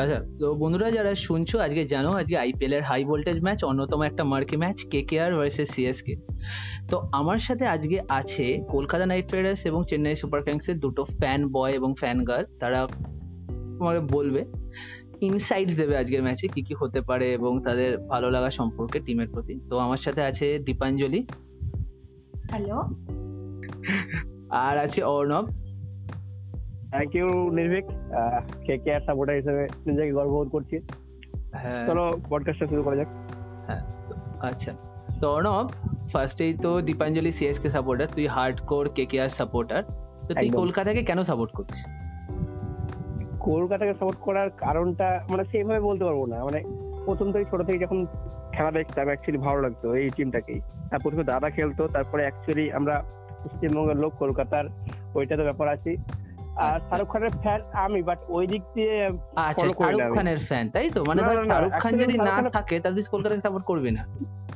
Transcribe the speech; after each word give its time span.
আচ্ছা 0.00 0.24
তো 0.38 0.54
বন্ধুরা 0.54 0.90
যারা 0.90 1.14
শুনছো 1.14 1.58
আজকে 1.58 1.84
জানো 1.84 2.10
আজকে 2.10 2.36
আইপিএল 2.38 2.72
এর 2.72 2.82
হাই 2.82 3.04
ভোল্টেজ 3.04 3.42
ম্যাচ 3.42 3.64
অন্যতম 3.64 4.02
একটা 4.02 4.24
marquee 4.24 4.56
match 4.56 4.84
K 4.90 5.02
K 5.02 5.20
R 5.20 5.34
versus 5.34 5.70
CSK 5.70 6.16
তো 6.88 7.08
আমার 7.12 7.38
সাথে 7.38 7.66
আজকে 7.66 8.00
আছে 8.08 8.64
কলকাতা 8.68 9.06
নাইট 9.06 9.32
রাইডার্স 9.32 9.66
এবং 9.66 9.82
চেন্নাই 9.88 10.16
সুপার 10.16 10.42
কিংসের 10.42 10.80
দুটো 10.80 11.04
ফ্যান 11.04 11.48
বয় 11.48 11.72
এবং 11.72 11.94
ফ্যান 11.98 12.24
গার্ল 12.24 12.44
তারা 12.60 12.86
তোমাকে 13.78 14.00
বলবে 14.00 14.44
ইনসাইটস 15.20 15.76
দেবে 15.76 15.96
আজকের 15.96 16.22
ম্যাচে 16.22 16.48
কি 16.48 16.62
কি 16.62 16.74
হতে 16.78 17.00
পারে 17.00 17.32
এবং 17.32 17.62
তাদের 17.62 17.98
ভালো 17.98 18.30
লাগা 18.30 18.50
সম্পর্কে 18.50 19.00
টিমের 19.00 19.28
প্রতি। 19.28 19.60
তো 19.70 19.78
আমার 19.78 19.96
সাথে 19.96 20.22
আছে 20.22 20.58
দীপাঞ্জলি। 20.58 21.26
হ্যালো 22.50 22.78
আর 24.50 24.78
আছে 24.78 25.02
Arnab. 25.02 25.59
Thank 26.90 27.14
you 27.14 27.28
Nirbhik 27.50 27.86
K 28.66 28.78
K 28.78 28.94
R 28.94 29.00
supporter 29.00 29.36
হিসেবে 29.36 29.62
নিজেকে 29.86 30.12
গর্ববোধ 30.12 30.48
করছি। 30.48 30.76
হ্যাঁ। 31.52 31.86
চলো 31.86 32.04
পডকাস্টটা 32.28 32.66
শুরু 32.66 32.82
করা 32.82 32.96
যাক। 32.96 33.08
হ্যাঁ 33.66 33.82
আচ্ছা। 34.40 34.72
তো 35.20 35.26
অর্ণব 35.32 35.66
ফার্স্টেই 36.12 36.52
তো 36.54 36.70
দীপাঞ্জলি 36.80 37.32
সিএসকে 37.32 37.70
সাপোর্টার 37.70 38.06
তুই 38.14 38.26
hardcore 38.60 38.88
K 38.94 39.04
K 39.04 39.16
R 39.22 39.28
supporter 39.28 39.82
তো 40.28 40.34
তুই। 40.34 40.50
কলকাতাকে 40.50 41.02
কেন 41.02 41.22
সাপোর্ট 41.22 41.50
করছিস? 41.52 41.80
কলকাতাকে 43.40 43.94
সাপোর্ট 43.94 44.18
করার 44.20 44.50
কারণটা 44.56 45.08
মানে 45.30 45.44
সেইভাবে 45.44 45.80
বলতে 45.80 46.04
পারব 46.04 46.26
না। 46.26 46.44
মানে 46.44 46.60
প্রথম 47.04 47.32
থেকে 47.32 47.44
ছোট 47.50 47.62
থেকে 47.62 47.78
যখন 47.78 48.06
খেলা 48.52 48.70
দেখতাম 48.70 49.06
অ্যাকচুয়ালি 49.06 49.38
ভালো 49.38 49.58
লাগতো 49.60 49.94
এই 49.94 50.08
টিমটাকেই 50.16 50.60
আর 50.92 50.98
প্রথমে 51.02 51.24
দাদা 51.24 51.50
খেলতো 51.50 51.82
তারপরে 51.88 52.22
অ্যাকচুয়ালি 52.22 52.72
আমরা 52.72 52.94
পশ্চিমবঙ্গের 53.44 53.96
লোক 53.96 54.12
কলকাতার 54.18 54.64
ওইটা 55.14 55.34
তো 55.36 55.42
ব্যাপার 55.42 55.68
আছে। 55.68 55.96
আর 56.56 56.66
আচ্ছা। 56.66 56.88
শাহরুখ 56.88 57.08
খানের 57.12 57.32
ফ্যান 57.42 57.60
আমি 57.76 58.00
বাট 58.02 58.18
ওই 58.28 58.44
দিক 58.46 58.62
দিয়ে 58.74 58.94
আচ্ছা 59.40 59.66
শাহরুখ 59.70 59.76
খানের 60.16 60.38
ফ্যান 60.38 60.64
তাই 60.70 60.86
তো? 60.90 61.00
মানে 61.04 61.20
শাহরুখ 61.50 61.72
খান 61.80 61.92
যদি 61.96 62.14
না 62.20 62.34
থাকে 62.50 62.74
তাহলে 62.80 63.02
কলকাতাকে 63.10 63.40
সাপোর্ট 63.40 63.64
করবি 63.66 63.90
না। 63.90 64.02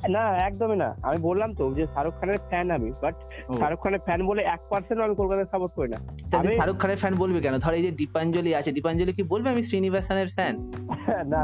না 0.09 0.25
একদমই 0.39 0.77
না। 0.77 0.89
আমি 1.03 1.19
বললাম 1.19 1.51
তো 1.55 1.73
যে 1.73 1.85
শাহরুখ 1.95 2.15
খানের 2.21 2.39
ফ্যান 2.49 2.71
আমি 2.71 2.89
বাট 3.03 3.15
শাহরুখ 3.59 3.81
খানের 3.83 4.01
ফ্যান 4.01 4.21
বলে 4.27 4.43
এক 4.45 4.61
পার্সেন্ট 4.71 5.01
আমি 5.01 5.15
কলকাতাকে 5.15 5.49
সাপোর্ট 5.51 5.73
করি 5.75 5.89
না। 5.89 5.99
আমি- 6.39 6.57
শাহরুখ 6.59 6.77
খানের 6.79 6.97
ফ্যান 6.97 7.15
বলবি 7.15 7.39
কেন? 7.41 7.55
ধর 7.59 7.73
এই 7.73 7.83
যে 7.83 7.91
দীপাঞ্জলি 7.91 8.55
আছে 8.55 8.73
দীপাঞ্জলি 8.73 9.13
কি 9.13 9.23
বলবে 9.23 9.51
আমি 9.51 9.63
শ্রীনিবাসনের 9.63 10.29
ফ্যান 10.29 10.55
না। 11.33 11.39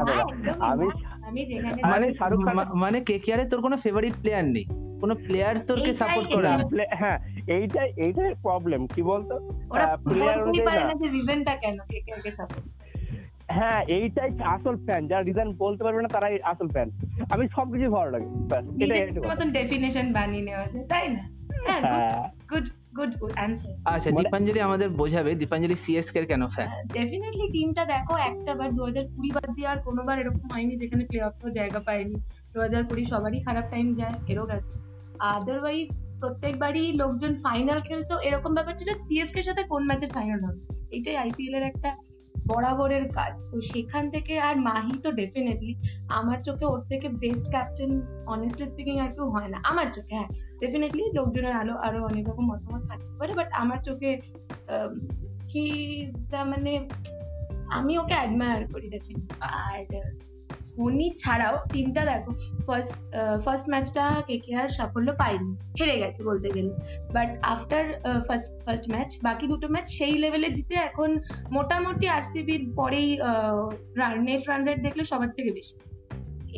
আমি 0.61 0.85
না। 0.87 1.11
আমি 1.27 1.41
যেখানে 1.45 1.69
আরে 1.75 1.91
মানে 1.93 2.05
শাহরুখ 2.13 2.39
খান- 2.45 2.69
মানে 2.75 3.01
কে 3.01 3.19
কে 3.19 3.33
আরে 3.33 3.45
তোর 3.45 3.61
কোনো 3.61 3.77
ফেভারিট 3.77 4.13
প্লেয়ার 4.21 4.45
নেই? 4.45 4.65
কোনো 5.01 5.13
প্লেয়ার 5.23 5.55
তোরকে 5.67 5.91
সাপোর্ট 5.93 6.27
করে 6.35 6.47
না। 6.49 6.63
হ্যাঁ 7.01 7.17
এইটাই 7.47 7.89
এইটাই 7.97 8.31
প্রবলেম 8.41 8.81
কি 8.87 9.01
বলতো? 9.03 9.35
ওরা 9.69 9.87
প্লেয়ার 10.05 10.37
অনুযায়ী 10.43 10.67
পারে 10.67 10.83
না 10.83 10.93
যে 11.01 11.07
রিজনটা 11.09 11.53
কেন 11.55 11.77
কে 11.89 11.97
কে 12.01 12.13
কে 12.23 12.31
সাপোর্ট 12.31 12.65
হ্যাঁ 13.49 13.81
এইটাই 13.89 14.29
আসল 14.47 14.75
ফ্যান 14.85 15.01
যারা 15.07 15.23
রিজন 15.23 15.49
বলতে 15.57 15.81
পারবে 15.83 16.01
না 16.01 16.09
তারাই 16.09 16.35
আসল 16.43 16.67
ফ্যান 16.67 16.87
আমি 17.29 17.43
সবকিছু 17.47 17.87
ভালো 17.91 18.09
লাগে 18.11 18.27
কথা। 18.31 19.29
মতন 19.29 19.49
ডেফিনেশন 19.51 20.07
বানিয়ে 20.13 20.43
নেওয়া 20.43 20.65
যায় 20.65 20.85
তাই 20.87 21.05
না? 21.09 21.23
গুড 22.51 22.65
গুড 22.97 23.11
অ্যান্সার 23.33 23.73
আচ্ছা 23.85 24.09
মানে- 24.09 24.19
দীপাঞ্জলি 24.19 24.59
আমাদের 24.59 24.89
বোঝাবে 24.91 25.31
দীপাঞ্জলি 25.35 25.75
সিএসকে 25.75 26.19
এর 26.19 26.25
কেন 26.25 26.43
ফ্যান 26.47 26.67
ডেফিনেটলি 26.93 27.45
টিমটা 27.51 27.83
দেখো 27.85 28.13
একটা 28.21 28.55
বার 28.55 28.69
দু 28.71 28.81
হাজার 28.85 29.05
কুড়ি 29.15 29.29
বাদ 29.31 29.49
দিয়ে 29.55 29.67
আর 29.67 29.79
কোনোবার 29.79 30.15
এরকম 30.19 30.45
হয়নি 30.53 30.73
যেখানে 30.75 31.03
প্লে 31.05 31.19
অফেও 31.23 31.49
জায়গা 31.49 31.79
পায়নি। 31.79 32.15
দু 32.53 32.57
হাজার 32.61 32.81
কুড়ি 32.85 33.03
সবারই 33.05 33.39
খারাপ 33.41 33.65
টাইম 33.71 33.87
যায় 33.93 34.13
এরও 34.27 34.45
গেছে। 34.45 34.73
আদারওয়াইজ 35.35 35.89
প্রত্যেকবারই 36.19 36.85
লোকজন 37.01 37.33
ফাইনাল 37.45 37.79
খেলতো। 37.87 38.13
এরকম 38.27 38.51
ব্যাপার 38.57 38.73
ছিল 38.79 38.89
সিএসকে 39.05 39.41
সাথে 39.47 39.63
কোন 39.63 39.81
ম্যাচের 39.89 40.11
ফাইনাল 40.17 40.39
হবে 40.47 40.61
এটাই 40.97 41.17
আইপিএল 41.23 41.53
এর 41.55 41.63
একটা 41.63 41.89
বরাবরের 42.47 43.05
কাজ। 43.17 43.33
তো 43.51 43.57
সেখান 43.71 44.03
থেকে 44.09 44.33
আর 44.47 44.55
মাহি 44.67 44.95
তো 45.03 45.09
ডেফিনেটলি 45.11 45.73
আমার 46.19 46.37
চোখে 46.47 46.65
ওর 46.65 46.81
থেকে 46.91 47.07
বেস্ট 47.23 47.45
ক্যাপ্টেন 47.49 47.91
অনেস্টলি 48.25 48.65
স্পিকিং 48.67 48.95
আর 48.99 49.09
কেউ 49.15 49.27
হয় 49.35 49.49
না। 49.53 49.57
আমার 49.63 49.87
চোখে 49.95 50.13
হ্যাঁ 50.19 50.29
ডেফিনেটলি 50.59 51.03
লোকজনের 51.17 51.55
আলো, 51.61 51.73
আরও 51.85 51.99
অনেক 52.09 52.23
রকম 52.29 52.45
মতামত 52.51 52.83
থাকতে 52.89 53.13
পারে 53.19 53.33
বাট 53.39 53.49
আমার 53.61 53.79
চোখে 53.87 54.11
হি 55.51 55.65
মানে 56.51 56.73
আমি 57.77 57.93
ওকে 58.01 58.15
অ্যাডমায়ার 58.19 58.61
করি 58.73 58.87
ডেফিনেটলি 58.89 59.35
আর 59.63 59.83
ধোনি 60.75 61.07
ছাড়াও 61.21 61.55
টিমটা 61.73 62.01
দেখো 62.09 62.31
ফার্স্ট 62.67 62.95
ফার্স্ট 63.45 63.67
ম্যাচটা 63.73 64.03
কে 64.27 64.35
কে 64.43 64.51
আর 64.61 64.69
সাফল্য 64.77 65.09
পায়নি, 65.21 65.51
হেরে 65.79 65.95
গেছে 66.01 66.21
বলতে 66.29 66.47
গেলে। 66.55 66.71
But 67.15 67.29
after 67.53 67.85
first 68.27 68.47
first 68.65 68.85
match 68.93 69.09
বাকি 69.27 69.45
দুটো 69.51 69.67
ম্যাচ 69.73 69.87
সেই 69.97 70.15
লেভেলে 70.23 70.49
জিতে 70.57 70.75
এখন 70.89 71.09
মোটামুটি 71.57 72.05
আরসিবির 72.17 72.63
পরেই 72.79 73.09
নেট 74.27 74.41
রান 74.49 74.61
রেট 74.67 74.79
দেখলে 74.87 75.03
সবার 75.11 75.31
থেকে 75.37 75.51
বেশি। 75.59 75.75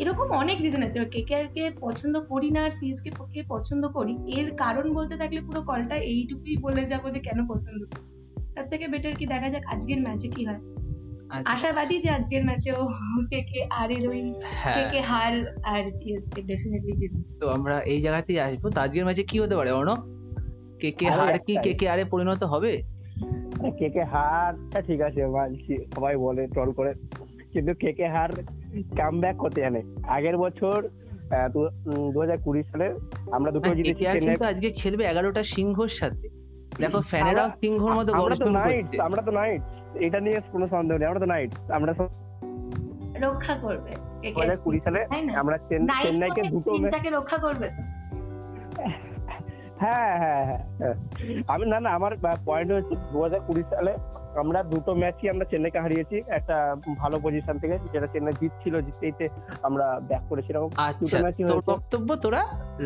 এরকম 0.02 0.28
অনেক 0.41 0.57
রিজন 0.66 0.84
আছে। 0.88 0.97
কে 1.13 1.22
কে 1.56 1.63
পছন্দ 1.85 2.16
করি 2.31 2.50
না 2.56 2.62
আর 2.68 2.73
সিএসকে 2.78 3.09
কে 3.34 3.41
পছন্দ 3.53 3.84
করি, 3.97 4.13
এর 4.38 4.47
কারণ 4.63 4.85
বলতে 4.97 5.16
থাকলে 5.22 5.40
পুরো 5.47 5.62
কলটা 5.69 5.96
এইটুকুই 6.12 6.56
বলে 6.66 6.84
যাব 6.91 7.03
যে 7.16 7.19
কেন 7.28 7.40
পছন্দ 7.52 7.81
করি। 7.91 8.03
তার 8.56 8.66
থেকে 8.72 8.85
বেটার 8.94 9.13
কি? 9.19 9.25
দেখা 9.34 9.47
যাক 9.53 9.63
আজকের 9.73 10.00
ম্যাচে 10.06 10.28
কি 10.35 10.41
হয়। 10.47 10.62
আশাবাদী 11.33 11.99
যে 11.99 12.09
আজকের 12.09 12.44
ম্যাচেও 12.45 12.79
কে 13.29 13.41
কে 13.41 13.59
আর 13.69 13.91
এর 13.91 14.07
ওই 14.07 14.21
কে 14.21 14.45
হ্যাঁ। 14.63 14.91
কে 14.91 15.01
হার 15.01 15.33
আর 15.63 15.89
সিএসকে 15.89 16.41
ডেফিনেটলি 16.41 16.94
জিতবে। 16.94 17.23
তো 17.39 17.49
আমরা 17.49 17.79
এই 17.79 18.01
জায়গাতেই 18.01 18.39
আসব। 18.39 18.69
তো 18.69 18.81
আজকের 18.81 19.05
ম্যাচে 19.05 19.23
কি 19.23 19.39
হতে 19.39 19.55
পারে 19.55 19.72
অর্ণব? 19.72 19.99
কে 20.79 20.91
কে 20.91 21.05
হার 21.09 21.39
কি 21.39 21.53
একটাই। 21.53 21.73
কে 21.73 21.73
কে 21.73 21.89
আরে 21.89 22.05
পরিণত 22.05 22.43
হবে? 22.43 22.81
কে 23.79 23.89
কে 23.89 24.03
হারটা 24.03 24.81
ঠিক 24.81 25.01
আছে 25.01 25.25
মানছি 25.25 25.77
সবাই 25.95 26.16
বলে 26.17 26.47
ট্রল 26.47 26.72
করে। 26.72 26.93
কিন্তু 27.53 27.73
কে 27.73 27.93
কে 27.93 28.07
হার 28.07 28.31
কাম 28.97 29.22
ব্যাক 29.22 29.35
করতে 29.35 29.61
জানে। 29.61 29.81
আগের 30.07 30.38
বছর 30.38 30.89
দু 32.13 32.19
হাজার 32.19 32.38
কুড়ি 32.38 32.63
সালে 32.63 32.88
আমরা 33.31 33.51
দুটো 33.51 33.69
কে 33.69 33.75
জিতেছি 33.75 34.05
আজকে 34.45 34.72
খেলবে 34.72 35.03
এগারোটা 35.03 35.43
সিংহর 35.43 35.88
সাথে। 35.88 36.42
দেখো 36.81 37.00
সিংহর 37.61 37.94
মতো 37.97 38.11
আমরা 38.13 38.35
তো 38.38 38.50
নাইট 38.57 38.88
আমরা 39.00 39.22
তো 39.28 39.31
নাইট 39.31 39.61
এটা 40.06 40.19
নিয়ে 40.19 40.38
কোনো 40.53 40.66
সন্দেহ 40.67 40.95
নেই 40.97 41.07
আমরা 41.09 41.22
তো 41.23 41.29
নাইট 41.34 41.51
আমরা 41.72 41.91
রক্ষা 43.23 43.56
করবে 43.57 43.91
দু 44.23 44.39
হাজার 44.39 44.57
কুড়ি 44.57 44.79
সালে 44.85 45.00
আমরা 45.41 45.56
চেন্নাইকে 45.69 46.41
দুটো 46.51 46.72
রক্ষা 47.11 47.38
করবে 47.38 47.67
হ্যাঁ 49.81 50.11
হ্যাঁ 50.22 50.44
হ্যাঁ 50.44 50.59
হ্যাঁ। 50.79 50.95
আমি 51.47 51.66
না 51.66 51.78
না 51.79 51.89
আমার 51.89 52.11
পয়েন্ট 52.45 52.69
হচ্ছে 52.72 52.95
দু 53.11 53.17
হাজার 53.23 53.41
কুড়ি 53.47 53.63
সালে 53.72 53.94
আমরা 54.41 54.59
দুটো 54.63 54.91
ম্যাচই 55.01 55.27
আমরা 55.29 55.45
চেন্নাইকে 55.51 55.79
হারিয়েছি। 55.79 56.17
একটা 56.29 56.55
ভালো 57.01 57.17
পজিশন 57.19 57.55
থেকে 57.59 57.75
যেটা 57.94 58.07
চেন্নাই 58.13 58.35
জিতছিল 58.41 58.75
জিততেইতে 58.88 59.25
আমরা 59.67 59.85
ব্যাক 60.09 60.23
করেছিলাম। 60.29 60.63
আচ্ছা 60.88 61.17
ম্যাচই 61.23 61.44
তোর 61.44 61.55
হয়েছে। 61.55 61.71
বক্তব্য 61.71 62.09
তোরা 62.16 62.41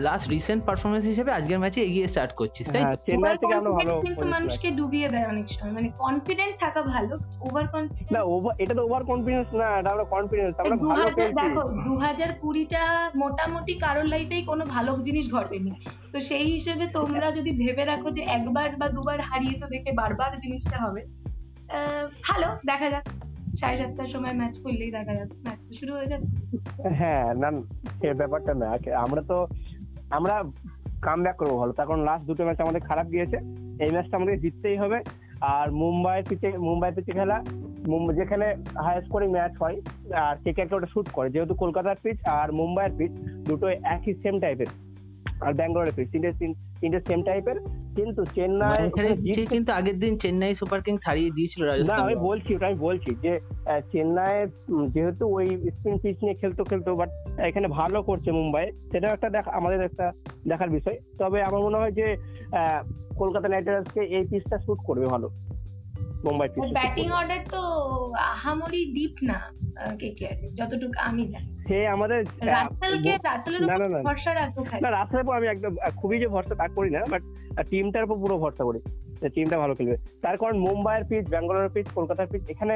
লাস্ট 0.07 0.25
রিসেন্ট 0.29 0.61
পারফরমেন্স 0.65 1.05
হিসেবে 1.05 1.31
আজকের 1.31 1.59
ম্যাচে 1.59 1.79
এগিয়ে 1.81 2.07
স্টার্ট 2.07 2.31
করছিস 2.39 2.65
তাই 2.67 2.83
হ্যাঁ 2.83 2.95
তো? 2.95 3.03
চেন্নাই 3.07 3.37
থেকে 3.41 3.55
আমরা 3.55 3.71
ভালো 3.79 3.93
কিন্তু 4.07 4.25
মানুষকে 4.35 4.67
ডুবিয়ে 4.71 5.07
দেয় 5.09 5.27
অনেক 5.27 5.45
সময়। 5.47 5.73
মানে 5.77 5.89
কনফিডেন্ট 6.03 6.55
থাকা 6.59 6.81
ভালো 6.93 7.13
ওভার 7.41 7.65
আছি। 7.65 7.73
কনফিডেন্ট 7.75 8.11
না 8.15 8.21
ওভার 8.33 8.53
এটা 8.63 8.73
তো 8.73 8.81
ওভার 8.87 9.03
কনফিডেন্স 9.11 9.47
না 9.61 9.67
এটা 9.79 9.89
আমরা 9.91 10.05
কনফিডেন্স 10.15 10.53
আমরা 10.59 10.75
ভালো 10.87 11.09
খেলছি। 11.15 11.35
দেখো 11.41 11.63
দু 11.87 11.93
হাজার 11.97 12.29
কুড়িটা 12.41 12.83
মোটামুটি 13.15 13.73
কারোর 13.79 14.07
লাইফেই 14.13 14.43
কোনো 14.51 14.63
ভালো 14.75 14.91
জিনিস 15.07 15.25
ঘটেনি। 15.33 15.71
তো 16.13 16.17
সেই 16.29 16.47
হিসেবে 16.55 16.85
তোমরা 16.97 17.27
যদি 17.31 17.51
ভেবে 17.61 17.83
রাখো 17.85 18.09
যে 18.11 18.21
একবার 18.37 18.67
বা 18.79 18.87
দুবার 18.89 19.19
হারিয়েছো 19.21 19.65
দেখে 19.73 19.91
বারবার 19.91 20.31
জিনিসটা 20.43 20.77
হবে 20.85 21.01
ভালো, 22.23 22.47
দেখা 22.65 22.89
যাক। 22.89 23.03
সাড়ে 23.59 23.77
সাতটার 23.77 24.05
সময় 24.05 24.33
ম্যাচ 24.33 24.59
করলেই 24.59 24.91
দেখা 24.91 25.13
যাবে 25.13 25.35
ম্যাচ 25.45 25.67
তো 25.67 25.73
শুরু 25.73 25.93
হয়ে 25.93 26.07
যাবে। 26.07 26.25
হ্যাঁ 26.89 27.33
না 27.33 27.51
সে 28.01 28.13
ব্যাপারটা 28.13 28.53
না 28.53 28.77
আমরা 28.95 29.21
তো, 29.21 29.47
আমরা 30.09 30.43
কাম 31.01 31.23
ব্যাক 31.23 31.35
করব 31.35 31.59
ভালো। 31.59 31.71
তার 31.71 31.87
কারণ 31.87 31.99
লাস্ট 31.99 32.25
দুটো 32.25 32.43
ম্যাচ 32.43 32.61
আমাদের 32.61 32.81
খারাপ 32.81 33.11
গিয়েছে। 33.11 33.37
এই 33.83 33.91
ম্যাচটা 33.91 34.17
আমাদের 34.17 34.39
জিততেই 34.39 34.77
হবে। 34.77 34.99
আর 35.41 35.71
মুম্বাই 35.71 36.23
পিচে 36.29 36.57
মুম্বাই 36.57 36.91
পিচে 36.95 37.11
খেলা 37.11 37.43
মুম্বাই 37.87 38.15
যেখানে 38.15 38.55
হাই 38.83 39.01
স্কোরিং 39.01 39.31
ম্যাচ 39.31 39.51
হয়, 39.59 39.81
আর 40.13 40.35
কে 40.43 40.53
কে 40.53 40.75
ওটা 40.75 40.87
শুট 40.87 41.09
করে, 41.09 41.29
যেহেতু 41.29 41.53
কলকাতার 41.53 41.95
পিচ 42.03 42.27
আর 42.27 42.51
মুম্বাইয়ের 42.51 42.97
পিচ 42.97 43.11
দুটো 43.49 43.67
একই 43.67 44.13
সেম 44.13 44.39
টাইপের 44.39 44.65
আর 45.41 45.53
ব্যাঙ্গালোরের 45.53 45.93
পিচ 45.95 46.11
তিনটে 46.11 46.31
তিন- 46.31 46.53
তিনটে 46.81 46.99
সেম 47.07 47.23
টাইপের 47.23 47.55
কিন্তু 47.95 48.25
চেন্নাই 48.35 48.91
কিন্তু 49.49 49.71
আগের 49.73 49.99
দিন 49.99 50.17
চেন্নাই 50.17 50.55
সুপার 50.55 50.81
কিংস 50.81 51.01
হারিয়ে 51.05 51.31
দিয়েছিল 51.31 51.63
না 51.63 51.67
রাজস্থান। 51.67 51.99
আমি 51.99 52.15
বলছি 52.15 52.55
ওটা 52.55 52.67
আমি 52.67 52.75
বলছি 52.75 53.15
যে 53.21 53.39
আহ, 53.65 53.81
চেন্নাই 53.91 54.47
যেহেতু 54.93 55.27
ওই 55.27 55.47
স্পিন 55.47 55.97
পিচ 55.97 56.17
নিয়ে 56.23 56.33
খেলতো 56.33 56.63
খেলতো 56.63 56.95
বাট 56.95 57.09
এখানে 57.39 57.67
ভালো 57.67 58.03
করছে 58.03 58.31
মুম্বাই। 58.31 58.71
সেটাও 58.91 59.13
একটা 59.13 59.29
দেখা 59.29 59.51
আমাদের 59.51 59.81
একটা 59.81 60.11
দেখার 60.47 60.69
বিষয়। 60.69 60.97
তবে 61.17 61.43
আমার 61.43 61.61
মনে 61.61 61.77
হয় 61.77 61.91
যে 61.91 62.15
আহ, 62.51 62.81
কলকাতা 63.17 63.47
নাইট 63.47 63.67
রাইডার্সকে 63.67 64.01
এই 64.01 64.25
পিচটা 64.25 64.57
শুট 64.57 64.77
করবে 64.85 65.05
ভালো। 65.05 65.29
মুম্বাই 66.25 66.47
ব্যাটিং 66.77 67.07
অর্ডার 67.19 67.41
তো 67.53 67.61
আহামরি 68.33 68.81
ডিপ 68.95 69.15
না 69.29 69.37
কেকেআর 70.01 70.35
যতটুকু 70.57 70.97
আমি 71.09 71.23
জানি। 71.33 71.49
সে 71.67 71.77
আমাদের 71.95 72.19
রাসেলকে 72.51 73.13
রাসেলের 73.29 73.61
উপর। 73.63 74.03
ভরসা 74.07 74.31
রাখব 74.39 74.57
খালি। 74.69 74.81
না 74.83 74.89
রাস্তার 74.91 75.23
উপর 75.23 75.33
আমি 75.39 75.47
একদম 75.47 75.71
খুবই 75.99 76.17
যে 76.19 76.27
ভরসা 76.27 76.55
তা 76.61 76.67
করি 76.67 76.89
না 76.95 76.99
বাট 77.13 77.23
টিমটার 77.69 78.03
উপর 78.03 78.17
পুরো 78.23 78.35
ভরসা 78.43 78.63
করি 78.63 78.79
টিমটা 79.35 79.57
ভালো 79.63 79.73
খেলবে। 79.75 79.97
তার 80.21 80.35
কারণ 80.37 80.55
মুম্বাইয়ের 80.57 81.05
পিচ 81.09 81.25
ব্যাঙ্গালোরের 81.29 81.71
পিচ 81.75 81.87
কলকাতার 81.97 82.27
পিচ 82.31 82.43
এখানে 82.49 82.73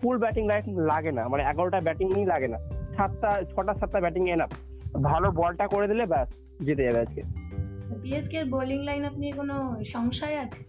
ফুল 0.00 0.16
ব্যাটিং 0.18 0.44
লাইন 0.50 0.64
লাগে 0.90 1.12
না। 1.18 1.22
মানে 1.28 1.42
এগারোটা 1.42 1.80
ব্যাটিংই 1.86 2.26
লাগে 2.32 2.48
না। 2.48 2.58
সাতটা 2.96 3.30
ছটা 3.50 3.72
সাতটা 3.80 4.00
ব্যাটিং 4.00 4.22
এনাফ 4.30 4.50
ভালো 5.02 5.28
বলটা 5.40 5.66
করে 5.66 5.86
দিলে 5.88 6.04
ব্যাস 6.06 6.28
জিতে 6.66 6.82
যাবে 6.84 7.00
আজকে। 7.04 7.22
সিএসকে 8.00 8.38
বোলিং 8.44 8.80
লাইন 8.88 9.02
আপনি 9.04 9.26
কোনো 9.40 9.56
সংশয় 9.94 10.36
আছে? 10.44 10.60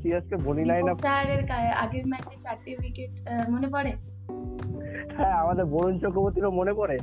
সিএসকে 0.00 0.36
বলি 0.46 0.62
লাইন 0.70 0.86
আপ 0.92 0.96
স্যারের 1.06 1.42
আগের 1.82 2.04
ম্যাচে 2.12 2.34
চারটে 2.44 2.70
উইকেট 2.80 3.12
মনে 3.54 3.68
পড়ে? 3.74 3.92
হ্যাঁ 5.16 5.34
আমাদের 5.42 5.64
বরুণ 5.74 5.94
চক্রবর্তীরও 6.04 6.52
মনে 6.60 6.72
পড়ে। 6.80 6.96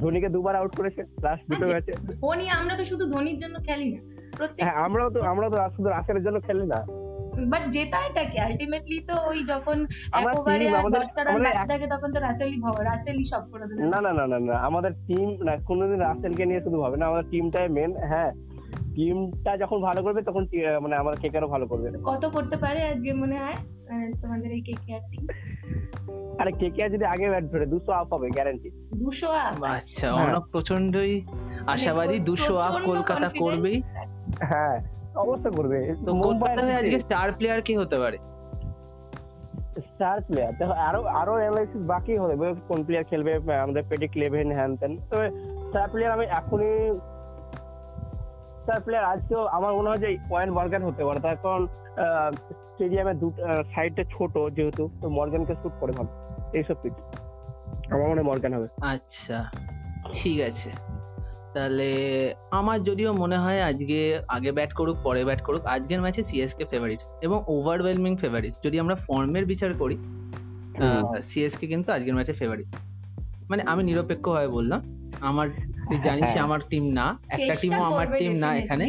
ধোনিকে 0.00 0.28
দুবার 0.34 0.54
আউট 0.60 0.72
করেছে 0.78 1.00
লাস্ট 1.24 1.44
দুটো 1.50 1.66
ম্যাচে। 1.72 1.92
ধোনি 2.22 2.46
আমরা 2.58 2.74
তো 2.80 2.84
শুধু 2.90 3.04
ধোনির 3.14 3.38
জন্য 3.42 3.56
খেলি 3.68 3.88
না। 3.94 4.00
হ্যাঁ 4.64 4.76
আমরাও 4.86 5.08
তো 5.14 5.18
আমরাও 5.32 5.50
তো 5.54 5.58
শুধু 5.76 5.88
রাসেলের 5.96 6.24
জন্য 6.26 6.38
খেলি 6.48 6.66
না। 6.74 6.80
বাট 7.52 7.64
জেতা 7.74 7.98
এটাকে 8.08 8.36
আলটিমেটলি 8.46 8.98
তো 9.10 9.14
ওই 9.30 9.38
যখন 9.52 9.76
আমরা 10.16 10.32
দশটা 10.96 11.20
রান 11.22 11.38
বাকি 11.46 11.64
থাকে 11.72 11.86
তখন 11.94 12.08
তো 12.14 12.18
রাসেলই 12.26 12.56
রাসেলই 12.90 13.24
সব 13.32 13.42
করে 13.50 13.64
দেবে। 13.68 13.80
না 13.92 13.98
না 14.06 14.12
না 14.18 14.24
না 14.32 14.38
না 14.48 14.54
আমাদের 14.68 14.92
টিম 15.06 15.28
না 15.46 15.52
কোনোদিন 15.68 15.98
রাসেলকে 16.08 16.44
নিয়ে 16.50 16.60
শুধু 16.64 16.78
হবে 16.84 16.96
না 17.00 17.04
আমাদের 17.10 17.26
টিমটাই 17.32 17.68
মেন 17.76 17.92
হ্যাঁ। 18.12 18.30
টিমটা 18.94 19.52
যখন 19.56 19.78
ভালো 19.82 20.00
করবে 20.02 20.20
তখন 20.22 20.42
মানে 20.82 20.94
আমার 20.96 21.14
কেকারও 21.16 21.48
ভালো 21.48 21.64
করবে। 21.66 21.86
কত 22.04 22.24
করতে 22.26 22.56
পারে 22.56 22.80
আজকে 22.84 23.12
মনে 23.14 23.36
হয়? 23.38 23.58
তোমাদের 24.22 24.50
এই 24.50 24.62
কেকেআর 24.62 25.02
টিম 25.10 25.24
আরে 26.40 26.52
কে 26.52 26.68
কে 26.70 26.82
যদি 26.88 27.04
আগে 27.04 27.26
ব্যাট 27.30 27.44
ধরে 27.52 27.66
দুশো 27.66 27.90
আপ 27.92 28.08
হবে 28.12 28.26
গ্যারান্টি 28.30 28.68
দুশো 28.96 29.28
আপ 29.42 29.54
আচ্ছা 29.70 30.06
হ্যাঁ। 30.08 30.24
অনেক 30.24 30.44
প্রচন্ডই 30.52 31.12
আশাবাদী 31.66 32.16
মানে 32.16 32.26
দুশো 32.26 32.54
আপ 32.58 32.74
কলকাতা। 32.86 33.28
করবেই। 33.38 33.78
হ্যাঁ 34.42 34.76
অবশ্যই 35.16 35.52
করবে। 35.56 35.78
তো 36.06 36.10
মুম্বাই 36.14 36.52
কলকাতায় 36.52 36.76
আজকে 36.76 36.98
স্টার 37.00 37.28
প্লেয়ার 37.32 37.60
কি 37.62 37.74
হতে 37.76 37.96
পারে? 37.98 38.18
স্টার 39.86 40.18
প্লেয়ার 40.20 40.52
দেখো 40.58 40.74
আরও 40.88 41.00
আরও 41.20 41.34
অ্যানালাইসিস 41.34 41.82
বাকি 41.86 42.12
হবে 42.16 42.34
কোন 42.68 42.78
প্লেয়ার 42.84 43.04
খেলবে 43.04 43.32
আমাদের 43.56 43.82
পেটিক 43.88 44.12
ইলেভেন 44.16 44.48
হ্যান 44.52 44.70
ত্যান 44.76 44.92
তবে 45.10 45.26
স্টার 45.66 45.86
প্লেয়ার 45.90 46.12
আমি 46.12 46.26
এখনই 46.30 46.74
স্টার 48.64 48.80
প্লেয়ার 48.84 49.10
আজকেও 49.12 49.42
আমার 49.56 49.72
মনে 49.78 49.88
হয় 49.90 50.00
যে 50.04 50.08
পয়েন্ট 50.32 50.52
মর্গান 50.58 50.82
হতে 50.88 51.02
পারে। 51.06 51.20
তার 51.26 51.36
কারণ 51.42 51.62
স্টেডিয়ামের 52.72 53.16
দুটো 53.22 53.40
সাইডটা 53.72 54.02
ছোট 54.14 54.34
যেহেতু 54.56 54.84
তো 55.00 55.06
মর্গানকে 55.18 55.54
শুট 55.62 55.74
করে 55.80 55.92
ভালো। 55.98 56.10
এইসব 56.58 56.76
পিচ 56.82 56.96
আমার 57.92 58.06
মনে 58.10 58.20
হয় 58.20 58.28
মর্গান 58.30 58.52
হবে। 58.56 58.68
আচ্ছা 58.94 59.38
ঠিক 60.16 60.38
আছে। 60.48 60.70
তাহলে 61.54 61.88
আমার 62.58 62.78
যদিও 62.88 63.10
মনে 63.22 63.38
হয় 63.44 63.60
আজকে 63.70 63.98
আগে 64.36 64.50
ব্যাট 64.58 64.72
করুক 64.78 64.96
পরে 65.06 65.20
ব্যাট 65.28 65.40
করুক 65.46 65.62
আজকের 65.74 66.00
ম্যাচে 66.04 66.22
সিএসকে 66.28 66.64
ফেভারিটস 66.72 67.06
এবং 67.26 67.38
ওভারওয়েলমিং 67.54 68.12
ফেভারিটস 68.22 68.58
যদি 68.66 68.76
আমরা 68.82 68.96
ফর্মের 69.06 69.44
বিচার 69.52 69.70
করি 69.82 69.96
সিএসকে 71.28 71.66
কিন্তু 71.72 71.88
আজকের 71.92 72.14
ম্যাচে 72.18 72.34
ফেভারিটস 72.40 72.72
মানে 73.50 73.62
আমি 73.72 73.82
নিরপেক্ষ 73.88 74.24
হয়ে 74.36 74.50
বললাম 74.56 74.80
আমার 75.20 75.46
তুই 75.88 75.98
জানিস 76.04 76.24
হ্যাঁ। 76.24 76.42
আমার 76.42 76.60
টিম 76.70 76.84
না। 76.92 77.18
একটা 77.28 77.54
টিমও 77.60 77.82
আমার 77.82 78.06
টিম 78.18 78.32
না 78.32 78.56
এখানে। 78.56 78.84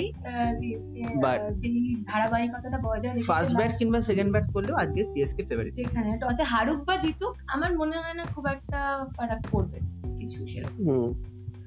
But- 1.22 1.54
যে 1.54 1.70
ধারাবাহিকতাটা 2.06 2.78
বজায় 2.78 3.14
রেখেছে 3.14 3.24
ফার্স্ট 3.24 3.56
ব্যাট 3.58 3.78
কিংবা 3.78 4.02
সেকেন্ড 4.02 4.32
ব্যাট 4.32 4.54
করলেও 4.54 4.76
আজকে 4.76 5.06
সিএসকে 5.06 5.44
ফেভারিটস 5.44 5.78
যেখানে 5.78 6.18
টসে 6.18 6.44
হারুক 6.44 6.84
বা 6.84 6.98
জিতুক 6.98 7.36
আমার 7.48 7.78
মনে 7.78 7.98
হয় 7.98 8.14
না 8.14 8.24
খুব 8.26 8.46
একটা 8.46 9.06
ফারাক 9.18 9.42
পড়বে 9.52 9.80
কিছু 10.20 10.48
সেরকম। 10.48 10.90
হুম। 10.90 11.14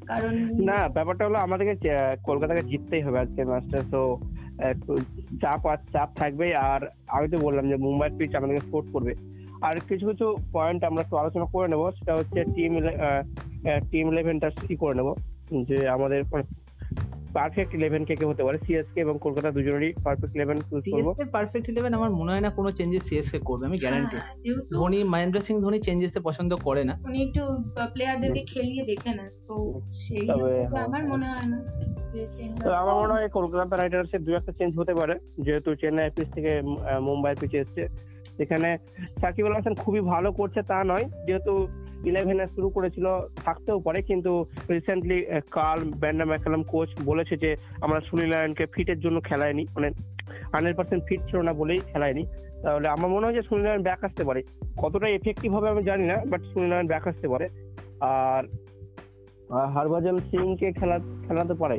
কারণ 0.06 0.34
না 0.64 0.88
ব্যাপারটা 0.88 1.26
হলো 1.26 1.38
আমাদেরকে 1.38 1.90
কলকাতাকে 2.24 2.62
জিততেই 2.62 3.02
হবে 3.02 3.18
আজকে 3.18 3.44
ম্যাচটা 3.44 3.80
তো 3.90 4.20
চাপ 5.42 5.66
আর 5.66 5.76
চাপ 5.92 6.08
থাকবে 6.16 6.54
আর 6.54 6.80
আমি 7.08 7.28
তো 7.28 7.38
বললাম 7.38 7.68
যে 7.68 7.76
মুম্বাই 7.76 8.10
পিচ 8.18 8.34
আমাদেরকে 8.34 8.66
স্পোর্ট 8.66 8.92
করবে। 8.92 9.14
আর 9.62 9.80
কিছু 9.88 10.08
কিছু 10.08 10.36
পয়েন্ট 10.52 10.84
আমরা 10.84 11.02
একটু 11.02 11.16
আলোচনা 11.16 11.44
করে 11.44 11.68
নেব 11.68 11.90
সেটা 11.90 12.14
হচ্ছে 12.14 12.44
টিম 12.44 12.72
টিম 13.90 14.06
ইলেভেনটা 14.12 14.48
ই 14.72 14.76
করে 14.82 14.94
নেব। 14.98 15.08
যে 15.68 15.76
আমাদের 15.96 16.20
পারফেক্ট 17.36 17.72
ইলেভেন 17.78 18.02
কে 18.08 18.14
কে 18.16 18.24
হতে 18.30 18.42
পারে 18.46 18.58
সিএসকে 18.64 18.98
এবং 19.04 19.14
কলকাতা 19.24 19.48
দুজনেরই 19.56 19.90
পারফেক্ট 20.04 20.34
ইলেভেন 20.36 20.58
চুজ 20.68 20.82
করব। 20.84 20.86
সিএসকে 20.86 21.24
পারফেক্ট 21.34 21.66
ইলেভেন 21.72 21.92
আমার 21.98 22.10
মনে 22.10 22.30
হয় 22.32 22.44
না 22.46 22.50
কোনো 22.50 22.70
চেঞ্জেস 22.78 23.02
সিএসকে 23.08 23.38
করবে 23.48 23.64
আমি 23.66 23.78
গ্যারান্টি 23.78 24.16
ধোনি 24.76 24.98
মহেন্দ্র 25.12 25.38
সিং 25.46 25.54
ধোনি 25.64 25.78
চেঞ্জেস 25.86 26.12
পছন্দ 26.28 26.50
করে 26.66 26.82
না। 26.88 26.94
উনি 27.08 27.18
একটু 27.26 27.42
প্লেয়ারদেরকে 27.94 28.42
খেলিয়ে 28.52 28.82
দেখে 28.90 29.12
না 29.18 29.24
তো 29.48 29.54
সেই 30.02 30.26
হ্যাঁ, 30.28 30.84
আমার 30.86 31.00
হ্যাঁ। 31.02 31.10
মনে 31.12 31.26
হয় 31.32 31.46
না 31.52 31.58
যে 32.12 32.20
চেঞ্জ 32.36 32.52
তো 32.64 32.70
আমার 32.82 32.96
মনে 33.02 33.12
হয় 33.16 33.28
কলকাতা 33.28 33.74
রাইডার্স 33.76 34.10
এর 34.14 34.22
দু 34.26 34.30
একটা 34.34 34.52
চেঞ্জ 34.58 34.72
হতে 34.80 34.94
পারে 34.94 35.14
যেহেতু 35.46 35.70
চেন্নাই 35.82 36.10
পিচ 36.16 36.28
থেকে 36.34 36.52
মুম্বাই 37.08 37.34
পিচে 37.40 37.58
এসছে। 37.64 37.82
এখানে 38.44 38.68
সাকিব 39.20 39.44
আল 39.46 39.54
হাসান 39.58 39.74
খুবই 39.74 40.02
ভালো 40.12 40.28
করছে 40.32 40.60
তা 40.70 40.78
নয় 40.84 41.06
যেহেতু 41.26 41.52
ইলেভেনে 42.08 42.46
শুরু 42.54 42.68
করেছিল, 42.76 43.06
থাকতেও 43.46 43.78
পারে, 43.86 44.02
কিন্তু 44.10 44.32
রিসেন্টলি 44.70 45.18
কার্ল 45.56 45.80
ব্যান্ডা 46.02 46.24
ম্যাকালাম 46.30 46.62
কোচ 46.72 46.88
বলেছে 47.10 47.34
যে, 47.44 47.50
আমরা 47.84 48.00
সুনীল 48.08 48.30
নারায়ণকে 48.32 48.64
ফিটের 48.74 48.98
জন্য 49.04 49.16
খেলায়নি 49.28 49.64
মানে 49.74 49.88
হান্ড্রেড 50.52 50.76
পার্সেন্ট 50.76 51.02
ফিট 51.08 51.20
ছিল 51.28 51.38
না 51.48 51.52
বলেই 51.60 51.80
খেলায়নি। 51.90 52.24
তাহলে 52.62 52.88
আমার 52.88 53.10
মনে 53.10 53.26
হয় 53.26 53.36
যে 53.38 53.42
সুনীল 53.48 53.64
নারায়ণ 53.64 53.84
ব্যাক 53.88 54.00
আসতে 54.04 54.22
পারে। 54.28 54.40
কতটা 54.82 55.08
এফেক্টিভ 55.08 55.50
হবে 55.56 55.68
আমি 55.72 55.82
জানি 55.90 56.04
না 56.06 56.16
বাট 56.30 56.40
সুনীল 56.50 56.68
নারায়ণ 56.70 56.88
ব্যাক 56.92 57.04
আসতে 57.10 57.26
পারে। 57.32 57.46
আর 58.00 58.42
হরভজন 59.74 60.16
সিংকে 60.30 60.68
খেলা, 60.78 60.96
খেলাতে 61.26 61.54
পারে। 61.62 61.76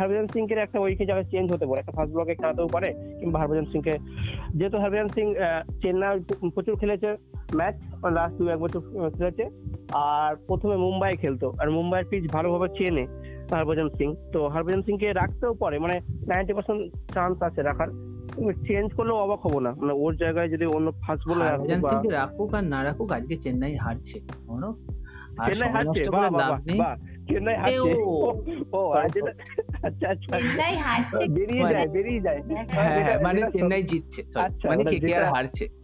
হরভজন 0.00 0.26
সিংকে 0.32 0.54
একটা 0.54 0.78
উইকে 0.80 1.04
জায়গায় 1.06 1.28
চেঞ্জ 1.32 1.46
হতে 1.52 1.66
পারে, 1.66 1.80
একটা 1.80 1.94
ফার্স্ট 1.96 2.12
ব্লকে 2.14 2.34
খেলাতেও 2.40 2.68
পারে, 2.74 2.88
কিংবা 3.20 3.40
হরভজন 3.40 3.66
সিংকে, 3.72 3.94
যেহেতু 4.58 4.76
হরভজন 4.82 5.08
সিং 5.14 5.26
চেন্নাই 5.82 6.14
প্রচুর 6.54 6.76
খেলেছে 6.80 7.10
ম্যাচ 7.56 7.74
লাস্ট 8.10 8.38
দু 8.38 8.48
এক 8.48 8.58
বছর 8.58 8.80
খেলেছে। 9.10 9.48
আর 9.92 10.36
প্রথমে 10.36 10.76
মুম্বাই 10.76 11.16
খেলতো। 11.16 11.52
আর 11.58 11.70
মুম্বাইয়ের 11.70 12.08
পিচ 12.08 12.32
ভালোভাবে 12.32 12.68
চেনে 12.78 13.06
হরভজন 13.52 13.88
সিং। 13.88 14.14
তো 14.32 14.48
হরভজন 14.48 14.82
সিংকে 14.82 15.12
রাখতেও 15.12 15.54
পারে 15.54 15.78
মানে 15.78 16.00
নাইনটি 16.26 16.52
পার্সেন্ট 16.52 17.12
চান্স 17.14 17.42
আছে 17.42 17.62
রাখার। 17.62 17.88
চেঞ্জ 18.66 18.92
করলেও 18.92 19.16
অবাক 19.16 19.46
হব 19.46 19.58
না। 19.58 19.72
মানে 19.72 19.92
ওর 19.92 20.16
জায়গায় 20.16 20.48
যদি 20.48 20.66
অন্য 20.66 20.92
ফার্স্ট 20.92 21.28
বলে 21.28 21.44
রাখুক 22.10 22.54
আর 22.54 22.64
না 22.64 22.84
রাখুক 22.84 23.12
আজকে 23.12 23.36
চেন্নাই 23.36 23.76
হারছে। 23.76 24.20
চেন্নাই 25.46 25.72
হারছে? 25.72 26.04
চেন্নাই 27.28 27.56
হারছে। 27.56 27.78
ও, 27.80 28.42
ও 28.72 28.90
আচ্ছা 28.90 29.20
আচ্ছা 29.86 30.08
আচ্ছা। 30.08 30.40
চেন্নাই 30.40 30.76
হারছে। 30.76 31.32
বেরিয়ে 31.32 31.62
মানে- 31.62 31.76
যায় 31.76 31.88
বেরিয়ে 31.88 32.20
যায়। 32.20 32.42
হ্যাঁ 32.68 32.98
যেটা- 32.98 33.22
মানে 33.22 33.40
চেন্নাই 33.52 33.82
জিতছে। 33.82 34.22
আচ্ছা, 34.22 34.68
মানে 34.68 34.84
মানে 34.84 34.96
কে 34.96 35.06
কে 35.06 35.16
আর 35.16 35.24
হারছে। 35.24 35.79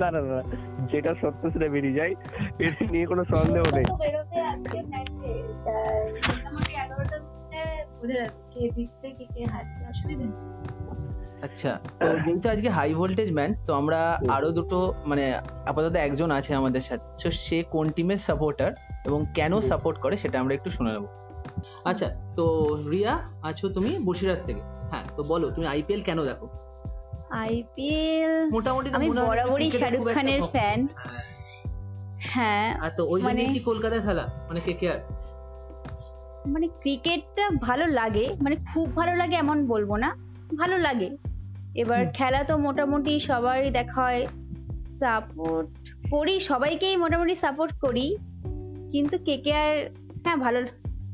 না 0.00 0.10
না 0.10 0.20
না 0.20 0.42
যেটা 0.92 1.14
সত্য 1.22 1.50
সেটা 1.52 1.68
বেরিয়ে 1.68 1.94
যায়। 1.94 2.14
এর 2.58 2.72
নিয়ে 2.92 3.06
কোনো 3.06 3.24
সন্দেহ 3.24 3.62
নেই। 3.74 3.84
আচ্ছা 11.42 11.80
তো 12.00 12.06
যেহেতু 12.24 12.48
আজকে 12.48 12.68
হাই 12.70 12.94
ভোল্টেজ 12.94 13.32
ম্যান 13.32 13.54
তো 13.66 13.74
আমরা। 13.74 14.18
আরও 14.30 14.52
দুটো 14.52 14.94
মানে 15.04 15.34
আপাতত 15.66 15.94
একজন 15.96 16.30
আছে 16.30 16.54
আমাদের 16.54 16.80
সাথে। 16.80 17.04
তো 17.22 17.30
সে 17.30 17.62
কোন 17.70 17.88
টিমের 17.88 18.18
সাপোর্টার 18.18 18.72
এবং 19.06 19.26
কেন 19.34 19.60
সাপোর্ট 19.60 19.98
করে 19.98 20.16
সেটা 20.16 20.40
আমরা 20.40 20.54
একটু 20.54 20.70
শুনে 20.70 20.92
নেব। 20.92 21.04
আচ্ছা 21.84 22.08
তো 22.36 22.44
রিয়া 22.90 23.18
আছো 23.42 23.68
তুমি 23.68 23.98
বসিরহাট 24.04 24.40
থেকে। 24.46 24.60
হ্যাঁ 24.60 25.04
তো 25.16 25.22
বলো 25.22 25.50
তুমি 25.50 25.66
আইপিএল 25.66 26.00
কেন 26.00 26.24
দেখো? 26.24 26.46
আইপিএল 27.36 28.34
মোটামুটি 28.50 28.88
আমি 28.92 29.06
বরাবরই 29.10 29.70
শাহরুখ 29.70 30.06
খানের 30.14 30.40
ফ্যান 30.52 30.80
হ্যাঁ। 32.32 32.68
আর 32.80 32.90
তো 32.96 33.02
ওই 33.08 33.20
মানে- 33.22 33.52
কি 33.52 33.60
কলকাতার 33.60 34.00
খেলা? 34.00 34.24
মানে 34.48 34.60
কে 34.60 34.72
কে 34.72 34.86
মানে 36.46 36.66
ক্রিকেটটা 36.80 37.44
ভালো 37.60 37.86
লাগে 37.86 38.36
মানে 38.42 38.56
খুব 38.74 38.86
ভালো 38.96 39.12
লাগে 39.16 39.36
এমন 39.36 39.66
বলব 39.66 39.96
না 39.96 40.10
ভালো 40.56 40.78
লাগে। 40.78 41.08
এবার 41.74 42.02
খেলা 42.12 42.44
তো 42.44 42.54
মোটামুটি 42.58 43.20
সবারই 43.20 43.70
দেখা 43.70 44.00
হয় 44.02 44.22
সাপোর্ট 45.00 45.68
করি 46.10 46.40
সবাইকেই 46.40 46.96
মোটামুটি 46.96 47.34
সাপোর্ট 47.34 47.72
করি। 47.80 48.06
কিন্তু 48.92 49.18
কেকেআর 49.18 49.74
হ্যাঁ 50.24 50.36
ভালো 50.36 50.60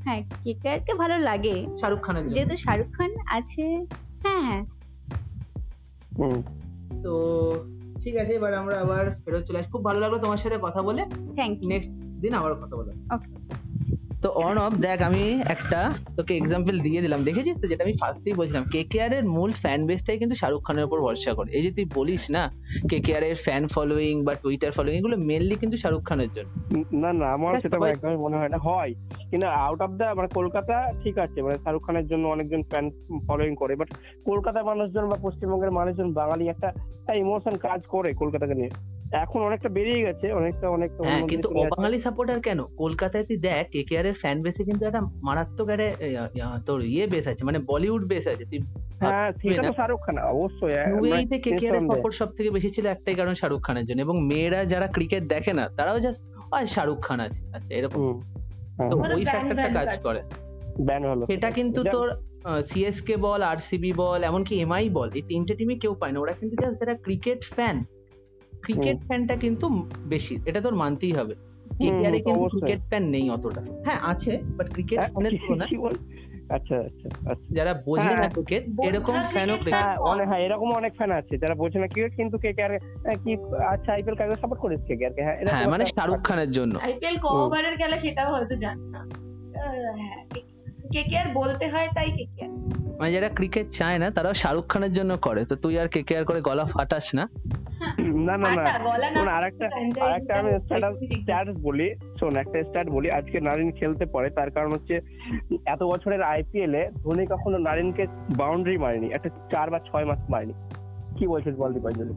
হ্যাঁ 0.04 0.20
কেকেআরকে 0.44 0.94
ভালো 0.94 1.18
লাগে। 1.18 1.66
শাহরুখ 1.80 2.00
খানের 2.06 2.24
যেহেতু 2.28 2.56
শাহরুখ 2.56 2.88
খান 2.92 3.10
আছে 3.28 3.64
হ্যাঁ 4.22 4.42
হ্যাঁ। 4.42 4.62
তো 7.02 7.12
ঠিক 8.00 8.16
আছে 8.16 8.32
এবার 8.32 8.54
আমরা 8.54 8.80
আবার 8.80 9.10
ফেরত 9.24 9.44
চলে 9.44 9.58
আসি 9.58 9.70
খুব 9.70 9.84
ভালো 9.84 10.00
লাগল 10.00 10.18
তোমার 10.18 10.36
সাথে 10.36 10.58
কথা 10.62 10.82
বলে। 10.82 11.04
থ্যাংক 11.34 11.62
ইউ 11.62 11.68
নেক্সট 11.68 11.90
দিন 12.20 12.34
আবার 12.34 12.54
কথা 12.54 12.76
বলব। 12.76 12.88
Okay. 12.88 13.62
তো 14.22 14.28
অর্ণব 14.28 14.72
দেখ 14.86 14.98
আমি 15.02 15.24
একটা 15.54 15.80
তোকে 16.16 16.32
এক্সাম্পল 16.36 16.74
দিয়ে 16.80 17.00
দিলাম। 17.00 17.24
দেখেছিস 17.24 17.56
তো 17.60 17.66
যেটা 17.68 17.84
আমি 17.84 17.94
ফার্স্টেই 18.00 18.34
বলছিলাম? 18.34 18.64
কে 18.72 18.84
কে 18.84 19.02
আর 19.02 19.12
এর 19.12 19.24
মূল 19.24 19.50
ফ্যান 19.52 19.80
বেসটাই 19.86 20.18
কিন্তু 20.18 20.34
শাহরুখ 20.34 20.62
খানের 20.66 20.84
উপর 20.84 20.98
ভরসা 21.00 21.32
করে। 21.34 21.48
এই 21.52 21.62
যে 21.62 21.70
তুই 21.70 21.86
বলিস 21.94 22.30
না 22.30 22.42
কে 22.90 22.98
কে 23.00 23.16
আর 23.16 23.22
এর 23.22 23.34
ফ্যান 23.34 23.62
ফলোয়িং 23.66 24.14
বা 24.24 24.34
টুইটার 24.34 24.72
ফলোয়িং 24.72 24.98
এগুলো 24.98 25.16
মেনলি 25.28 25.56
কিন্তু 25.56 25.76
শাহরুখ 25.76 26.02
খানের 26.08 26.30
জন্য। 26.36 26.50
না 27.02 27.12
না 27.12 27.26
আমার 27.32 27.52
সেটা 27.60 27.76
একদমই 27.88 28.16
মনে 28.16 28.36
হয় 28.36 28.48
না। 28.48 28.58
হয়। 28.58 28.92
কিন্তু 29.30 29.46
আউট 29.46 29.80
অফ 29.82 29.90
দা 29.90 30.14
মানে 30.14 30.28
কলকাতা 30.34 30.76
ঠিক 31.02 31.16
আছে 31.18 31.38
মানে 31.42 31.56
শাহরুখ 31.64 31.82
খানের 31.86 32.06
জন্য 32.06 32.24
অনেকজন 32.28 32.62
ফ্যান 32.62 32.84
ফলোইং 33.28 33.52
করে। 33.54 33.76
বাট 33.76 33.88
কলকাতার 34.26 34.64
মানুষজন 34.64 35.04
বা 35.08 35.16
পশ্চিমবঙ্গের 35.22 35.70
মানুষজন 35.70 36.08
বাঙালি 36.12 36.44
একটা 36.48 36.68
ইমোশন 37.14 37.54
কাজ 37.56 37.80
করে 37.88 38.10
কলকাতাকে 38.14 38.54
নিয়ে। 38.54 38.72
এখন 39.12 39.40
অনেকটা 39.42 39.68
বেরিয়ে 39.68 40.00
গেছে 40.02 40.26
অনেকটা 40.32 40.66
অনেকটা 40.70 41.00
হ্যাঁ 41.04 41.22
কিন্তু। 41.28 41.48
অবাঙালি 41.60 41.98
সাপোর্টার 42.00 42.38
কেন? 42.40 42.60
কলকাতায় 42.76 43.24
তুই 43.24 43.36
দেখ 43.38 43.64
কে 43.70 43.80
কে 43.82 43.94
আর 43.98 44.06
এর 44.06 44.14
ফ্যান 44.14 44.36
বেসে 44.42 44.62
কিন্তু 44.64 44.82
একটা 44.84 45.00
মারাত্মক 45.22 45.68
এ, 45.70 45.88
তোর 46.66 46.78
ইয়ে 46.84 47.06
বেস 47.06 47.26
আছে 47.26 47.42
মানে 47.44 47.58
বলিউড 47.58 48.02
বেস 48.04 48.24
আছে। 48.26 48.44
তুই 48.44 48.58
হ্যাঁ 49.02 49.28
সেটা। 49.40 49.62
তো 49.62 49.72
শাহরুখ 49.72 50.00
খান 50.06 50.16
অবশ্যই 50.32 50.72
হ্যাঁ, 50.74 50.88
ইউএই 50.90 51.24
তে 51.26 51.36
কে 51.38 51.50
কে 51.50 51.66
আর 51.66 51.72
নিঃসন্দেহে। 51.72 51.90
সাপোর্ট 51.90 52.14
সব 52.14 52.28
থেকে 52.36 52.50
বেশি 52.50 52.70
ছিল 52.70 52.84
একটাই 52.86 53.14
কারণ 53.14 53.34
শাহরুখ 53.34 53.60
খানের 53.66 53.84
জন্য 53.86 54.00
এবং 54.02 54.16
মেয়েরা 54.30 54.60
যারা 54.64 54.86
ক্রিকেট 54.86 55.22
দেখে 55.24 55.52
না 55.52 55.64
তারাও 55.76 55.98
জাস্ট 56.00 56.20
আর 56.52 56.64
শাহরুখ 56.66 56.98
খান 57.00 57.18
আছে। 57.20 57.40
আচ্ছা 57.52 57.70
এরকম। 57.74 58.00
হ্যাঁ, 58.78 58.90
তো 58.90 58.94
ওই 59.16 59.24
ফ্যাক্টরটা 59.24 59.68
কাজ 59.68 59.86
কাজ 59.88 60.00
করে। 60.06 60.20
ব্যান 60.86 61.02
হলো। 61.04 61.24
সেটা 61.26 61.48
কিন্তু 61.50 61.80
তোর 61.84 62.06
সিএসকে 62.64 63.14
বল 63.16 63.40
আরসিবি 63.42 63.92
বল 63.92 64.20
এমনকি 64.24 64.54
এমআই 64.60 64.88
বল 64.88 65.08
এই 65.14 65.22
তিনটে 65.22 65.52
টিমই 65.54 65.76
কেউ 65.76 65.92
পায় 65.94 66.12
না। 66.14 66.18
ওরা 66.20 66.32
কিন্তু 66.32 66.54
জাস্ট 66.62 66.76
যারা 66.80 66.94
ক্রিকেট 67.06 67.40
ফ্যান 67.56 67.76
ক্রিকেট 68.62 68.98
ফ্যানটা 69.06 69.34
কিন্তু 69.36 69.66
বেশি 70.06 70.34
এটা 70.46 70.60
তোর 70.60 70.74
মানতেই 70.74 71.12
হবে। 71.12 71.34
কেকেআরে 71.80 72.18
কিন্তু 72.20 72.44
ক্রিকেট 72.52 72.80
ফ্যান 72.90 73.04
নেই 73.10 73.24
অতটা। 73.30 73.62
হ্যাঁ 73.84 74.00
আছে 74.02 74.32
বাট 74.56 74.66
ক্রিকেট 74.74 74.98
হ্যাঁ, 74.98 75.10
ফ্যানের 75.14 75.32
বল? 75.80 75.94
আচ্ছা 76.50 76.76
যারা 77.50 77.72
বোঝে 77.86 78.10
না 78.10 78.16
হ্যাঁ, 78.16 78.30
ক্রিকেট 78.30 78.62
এরকম 78.88 79.14
ফ্যানও 79.34 79.56
হ্যাঁ 79.74 79.94
অনেক 80.12 80.26
হ্যাঁ 80.28 80.42
এরকম 80.46 80.68
অনেক 80.72 80.92
ফ্যান 80.94 81.10
আছে। 81.10 81.34
যারা 81.38 81.54
বোঝে 81.54 81.78
না 81.78 81.86
ক্রিকেট 81.86 82.12
কিন্তু 82.16 82.36
কে 82.38 82.50
কে 82.52 82.62
আর 82.64 82.72
কি 83.24 83.32
আচ্ছা 83.72 83.90
আইপিএল 83.92 84.16
কাকে 84.16 84.34
সাপোর্ট 84.40 84.60
করিস 84.60 84.80
কে 84.88 84.94
কে? 84.96 85.04
আর 85.06 85.12
হ্যাঁ 85.18 85.36
হ্যাঁ 85.46 85.66
মানে 85.66 85.84
শাহরুখ 85.86 86.20
খানের 86.24 86.50
জন্য। 86.50 86.74
আইপিএল 86.78 87.16
ক 87.18 87.26
ওভারের 87.38 87.74
খেলা 87.76 87.96
সেটাও 87.98 88.28
হয়তো 88.34 88.54
জান 88.56 88.78
না। 88.94 89.00
হ্যাঁ 89.98 90.20
কে 90.92 91.02
কে 91.02 91.16
আর 91.18 91.28
বলতে 91.34 91.64
হয় 91.68 91.88
তাই 91.94 92.08
কে 92.10 92.24
কে 92.34 92.42
আর 92.44 92.50
মানে 92.98 93.12
যারা 93.12 93.28
ক্রিকেট 93.28 93.66
চায় 93.70 93.98
না 93.98 94.10
তারাও 94.10 94.34
শাহরুখ 94.34 94.66
খানের 94.68 94.92
জন্য 94.92 95.12
করে। 95.16 95.44
তো 95.44 95.54
তুই 95.56 95.78
আর 95.78 95.88
কে 95.88 96.02
কে 96.02 96.14
আর 96.18 96.24
করে 96.24 96.40
গলা 96.40 96.64
ফাটাস 96.64 97.14
না? 97.14 97.24
না 98.28 98.34
না 98.36 98.48
না। 98.50 98.64
ফাটা, 98.64 98.78
গলা 98.78 99.08
না 99.10 99.14
শোন 99.14 99.28
আরেকটা 99.28 99.66
আরেকটা 100.00 100.34
আমি। 100.38 100.50
স্ট্যাটাস 100.58 101.56
বলি 101.62 101.86
শোন 102.20 102.36
একটা 102.36 102.62
স্ট্যাট 102.62 102.86
বলি 102.90 103.10
আজকে 103.10 103.40
নারিন 103.40 103.70
খেলতে 103.72 104.06
পারে 104.06 104.30
তার 104.30 104.50
কারণ 104.50 104.70
হচ্ছে 104.72 104.94
এত 105.66 105.82
বছরের 105.82 106.22
আইপিএল 106.22 106.74
এ 106.74 106.90
ধোনি 107.02 107.26
কখনো 107.26 107.58
নারিনকে 107.58 108.04
বাউন্ডারি 108.36 108.78
মারেনি 108.78 109.08
একটা 109.12 109.30
চার 109.50 109.70
বা 109.70 109.78
ছয় 109.78 110.04
মাস 110.04 110.18
মারেনি। 110.30 110.54
কি 111.18 111.26
বলছিস 111.26 111.54
বল 111.54 111.72
দীপাঞ্জলি? 111.72 112.14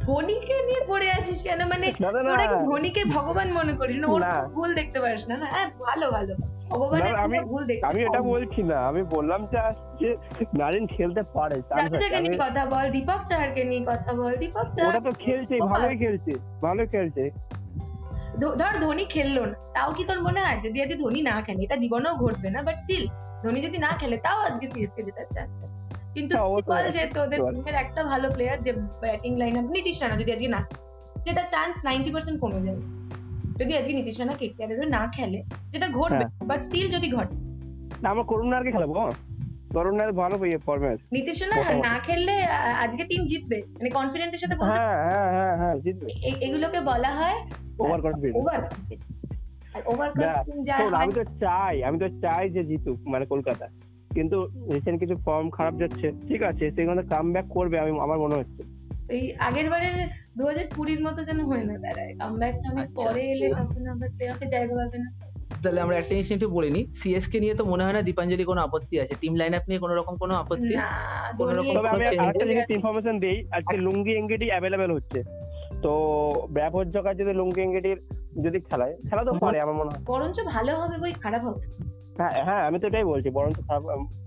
ধোনিকে 0.00 0.56
নিয়ে 0.62 0.82
পড়ে 0.86 1.10
আছিস 1.10 1.42
কেন? 1.42 1.60
মানে। 1.66 1.86
তোরা 1.92 2.46
কি 2.46 2.56
ধোনিকে 2.66 3.02
ভগবান 3.14 3.48
মনে 3.52 3.72
করি 3.72 3.94
না 3.98 4.06
ওর 4.06 4.22
ভুল 4.54 4.74
দেখতে 4.74 5.00
পারিস 5.00 5.28
না 5.28 5.36
না? 5.36 5.46
হ্যাঁ 5.46 5.70
ভালো 5.80 6.10
ভালো। 6.10 6.34
ভগবানের 6.70 7.14
আমি- 7.16 7.44
ভুল 7.46 7.62
দেখতে 7.66 7.86
আমি 7.86 8.00
এটা 8.02 8.20
বলছি 8.22 8.62
না 8.62 8.76
আমি 8.86 9.02
বললাম 9.10 9.40
যে 10.00 10.08
নারিন 10.58 10.86
খেলতে 10.86 11.22
পারে 11.34 11.56
নিয়ে 12.20 12.38
কথা 12.38 12.66
বল 12.66 12.90
দীপক 12.90 13.20
চাহারকে 13.24 13.64
নিয়ে 13.64 13.82
কথা 13.86 14.12
বল 14.12 14.32
দীপক 14.36 14.66
চাহার 14.72 14.88
ওটা 14.90 15.00
তো 15.00 15.12
খেলছে 15.18 15.54
ভালোই 15.66 15.96
খেলছে 15.98 16.32
ভালোই 16.62 16.86
খেলছে। 16.86 17.24
ধর 18.58 18.74
ধোনি 18.80 19.04
খেললো 19.04 19.46
না 19.46 19.54
তাও 19.72 19.92
কি 19.92 20.04
তোর 20.04 20.22
মনে 20.22 20.40
হয়? 20.40 20.58
যদি 20.62 20.82
আজকে 20.82 20.96
ধোনি 20.96 21.22
না 21.22 21.40
খেলে 21.40 21.62
এটা 21.64 21.76
জীবনেও 21.76 22.14
ঘটবে 22.14 22.50
না 22.50 22.62
বাট 22.62 22.76
স্টিল 22.80 23.04
ধোনি 23.44 23.60
যদি 23.60 23.78
না 23.78 23.90
খেলে 23.98 24.16
তাও 24.16 24.38
আজকে 24.40 24.66
সিএসকে 24.66 25.02
জেতার 25.02 25.26
চান্স 25.34 25.56
আছে। 25.64 25.81
কিন্তু 26.16 26.32
হ্যাঁ, 26.34 26.48
তুই 26.58 26.74
অবশ্যই। 26.74 27.08
তোদের 27.16 27.40
টিমের 27.46 27.76
একটা 27.84 28.00
ভালো 28.04 28.26
প্লেয়ার 28.30 28.58
যে 28.62 28.72
batting 29.02 29.32
line 29.38 29.54
up 29.58 29.66
Nitish 29.70 29.96
Rana 30.02 30.16
যদি 30.16 30.30
আজকে 30.32 30.48
না 30.48 30.60
যেটা 31.26 31.42
চান্স 31.44 31.74
নাইনটি 31.84 32.10
পার্সেন্ট 32.10 32.38
কমে 32.40 32.60
যাবে 32.66 32.82
যদি 33.60 33.72
আজকে 33.78 33.92
নীতিশ 33.94 34.16
রানা 34.20 34.34
কেকেআর 34.34 34.70
না 34.88 35.02
খেলে 35.16 35.38
যেটা 35.72 35.86
ঘটবে 35.98 36.24
হ্যাঁ। 36.24 36.46
বাট 36.48 36.58
স্টিল 36.62 36.86
যদি 36.90 37.08
ঘটে 37.16 37.34
না, 38.02 38.06
আমরা 38.10 38.24
করুণারকে 38.24 38.70
খেলাবো 38.70 38.92
করুণার 39.74 40.10
ভালো 40.12 40.36
পারফরমেন্স 40.38 41.00
নীতিশ 41.12 41.36
রানা 41.42 41.56
না 41.88 41.94
খেললে 42.06 42.34
আজকে 42.84 43.02
টিম 43.04 43.22
জিতবে। 43.26 43.58
মানে 43.76 43.90
কনফিডেন্টের 43.90 44.40
সাথে 44.42 44.56
বলতে 44.56 44.72
হ্যাঁ 44.72 44.96
হ্যাঁ 45.06 45.30
হ্যাঁ 45.36 45.54
হ্যাঁ 45.60 45.74
জিতবে। 45.84 46.06
এগুলোকে 46.46 46.80
বলা 46.90 47.10
হয় 47.12 47.38
ওভার 47.82 48.00
কনফিডেন্স 48.00 48.34
ওভার 48.40 48.60
আর 49.74 49.82
ওভার 49.86 50.08
কনফিডেন্স 50.12 50.62
যা 50.68 50.74
আমি 51.02 51.12
তো 51.12 51.22
চাই 51.42 51.74
আমি 51.88 51.96
তো 51.98 52.08
চাই 52.24 52.44
যে 52.50 52.62
জিতুক 52.64 52.98
মানে 53.06 53.24
কলকাতা 53.26 53.66
কিন্তু 54.16 54.36
রিসেন্ট 54.74 54.98
কিছু 55.00 55.14
ফর্ম 55.26 55.46
খারাপ 55.50 55.74
যাচ্ছে 55.82 56.06
ঠিক 56.28 56.40
আছে 56.42 56.64
সেখানে 56.76 57.02
কাম 57.12 57.26
ব্যাক 57.34 57.46
করবে 57.56 57.76
আমি 57.78 57.92
আমার 58.06 58.18
মনে 58.18 58.34
হচ্ছে। 58.34 58.62
এই 59.16 59.24
আগের 59.38 59.68
বারের 59.70 59.96
দু 60.36 60.42
হাজার 60.46 60.66
কুড়ির 60.76 61.00
মতো 61.06 61.20
যেন 61.24 61.38
হয়ে 61.40 61.64
না 61.64 61.74
দাঁড়ায় 61.78 62.12
কামব্যাকটা 62.20 62.66
আমি 62.68 62.80
আচ্ছা, 62.82 62.96
পরে 62.98 63.22
এলে 63.32 63.46
আচ্ছা। 63.46 63.60
তখন 63.60 63.82
আবার 63.88 64.08
প্লে 64.16 64.24
অফে 64.30 64.46
জায়গা 64.46 64.74
পাবে 64.80 64.98
না। 64.98 65.08
তাহলে 65.62 65.80
আমরা 65.80 65.96
একটা 65.96 66.12
জিনিস 66.14 66.30
একটু 66.32 66.48
বলে 66.50 66.68
নিই 66.70 66.84
সিএসকে 67.00 67.38
নিয়ে 67.40 67.54
তো 67.54 67.64
মনে 67.64 67.82
হয় 67.84 67.92
না 67.92 68.02
দীপাঞ্জলি 68.02 68.44
কোনো 68.44 68.60
আপত্তি 68.60 68.94
আছে 69.00 69.14
টিম 69.20 69.34
লাইন 69.34 69.54
আপ 69.54 69.64
নিয়ে 69.68 69.80
কোনো 69.80 69.94
রকম 69.94 70.14
কোনো 70.16 70.34
আপত্তি? 70.34 70.74
না 70.74 70.88
কোনো 71.38 71.52
রকম 71.52 71.72
তবে 71.76 71.88
আমি 71.88 72.04
আরেকটা 72.04 72.46
জিনিস 72.46 72.66
ইনফরমেশন 72.70 73.16
দিই 73.18 73.38
আজকে 73.50 73.76
লুঙ্গি 73.76 74.12
এঙ্গেটি 74.12 74.46
অ্যাভেলেবেল 74.50 74.90
হচ্ছে। 74.92 75.18
তো 75.82 75.92
ব্যবহার 76.50 76.90
জগা 76.90 77.10
যদি 77.14 77.32
লুঙ্গি 77.32 77.60
এঙ্গেটির 77.62 77.98
যদি 78.44 78.58
খেলায় 78.60 78.94
খেলা 79.08 79.22
তো 79.24 79.32
পারে 79.34 79.58
আমার 79.60 79.76
মনে 79.80 79.90
হয়। 79.90 80.02
বরঞ্চ 80.04 80.38
ভালো 80.54 80.72
হবে 80.76 80.96
বই 80.98 81.12
খারাপ 81.22 81.42
হবে। 81.44 81.62
হ্যাঁ 82.18 82.32
হ্যাঁ 82.44 82.62
আমি 82.66 82.78
তো 82.78 82.86
এটাই 82.86 83.04
বলছি 83.04 83.30
বরঞ্চ 83.30 83.56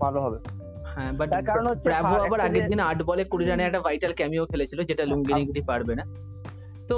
ভালো 0.00 0.20
হবে। 0.20 0.38
হ্যাঁ 0.94 1.12
বাট 1.12 1.28
কারণ 1.46 1.66
হচ্ছে 1.66 1.84
ব্রাভো 1.84 2.14
আবার 2.26 2.40
আগের 2.40 2.64
দিন 2.68 2.80
আট 2.80 2.98
বলে 3.02 3.24
কুড়ি 3.24 3.44
রানে 3.46 3.62
একটা 3.64 3.80
ভাইটাল 3.80 4.12
ক্যামিও 4.12 4.46
খেলেছিল 4.46 4.78
যেটা 4.82 5.02
পারবে 5.66 5.94
না। 5.94 6.04
তো 6.88 6.94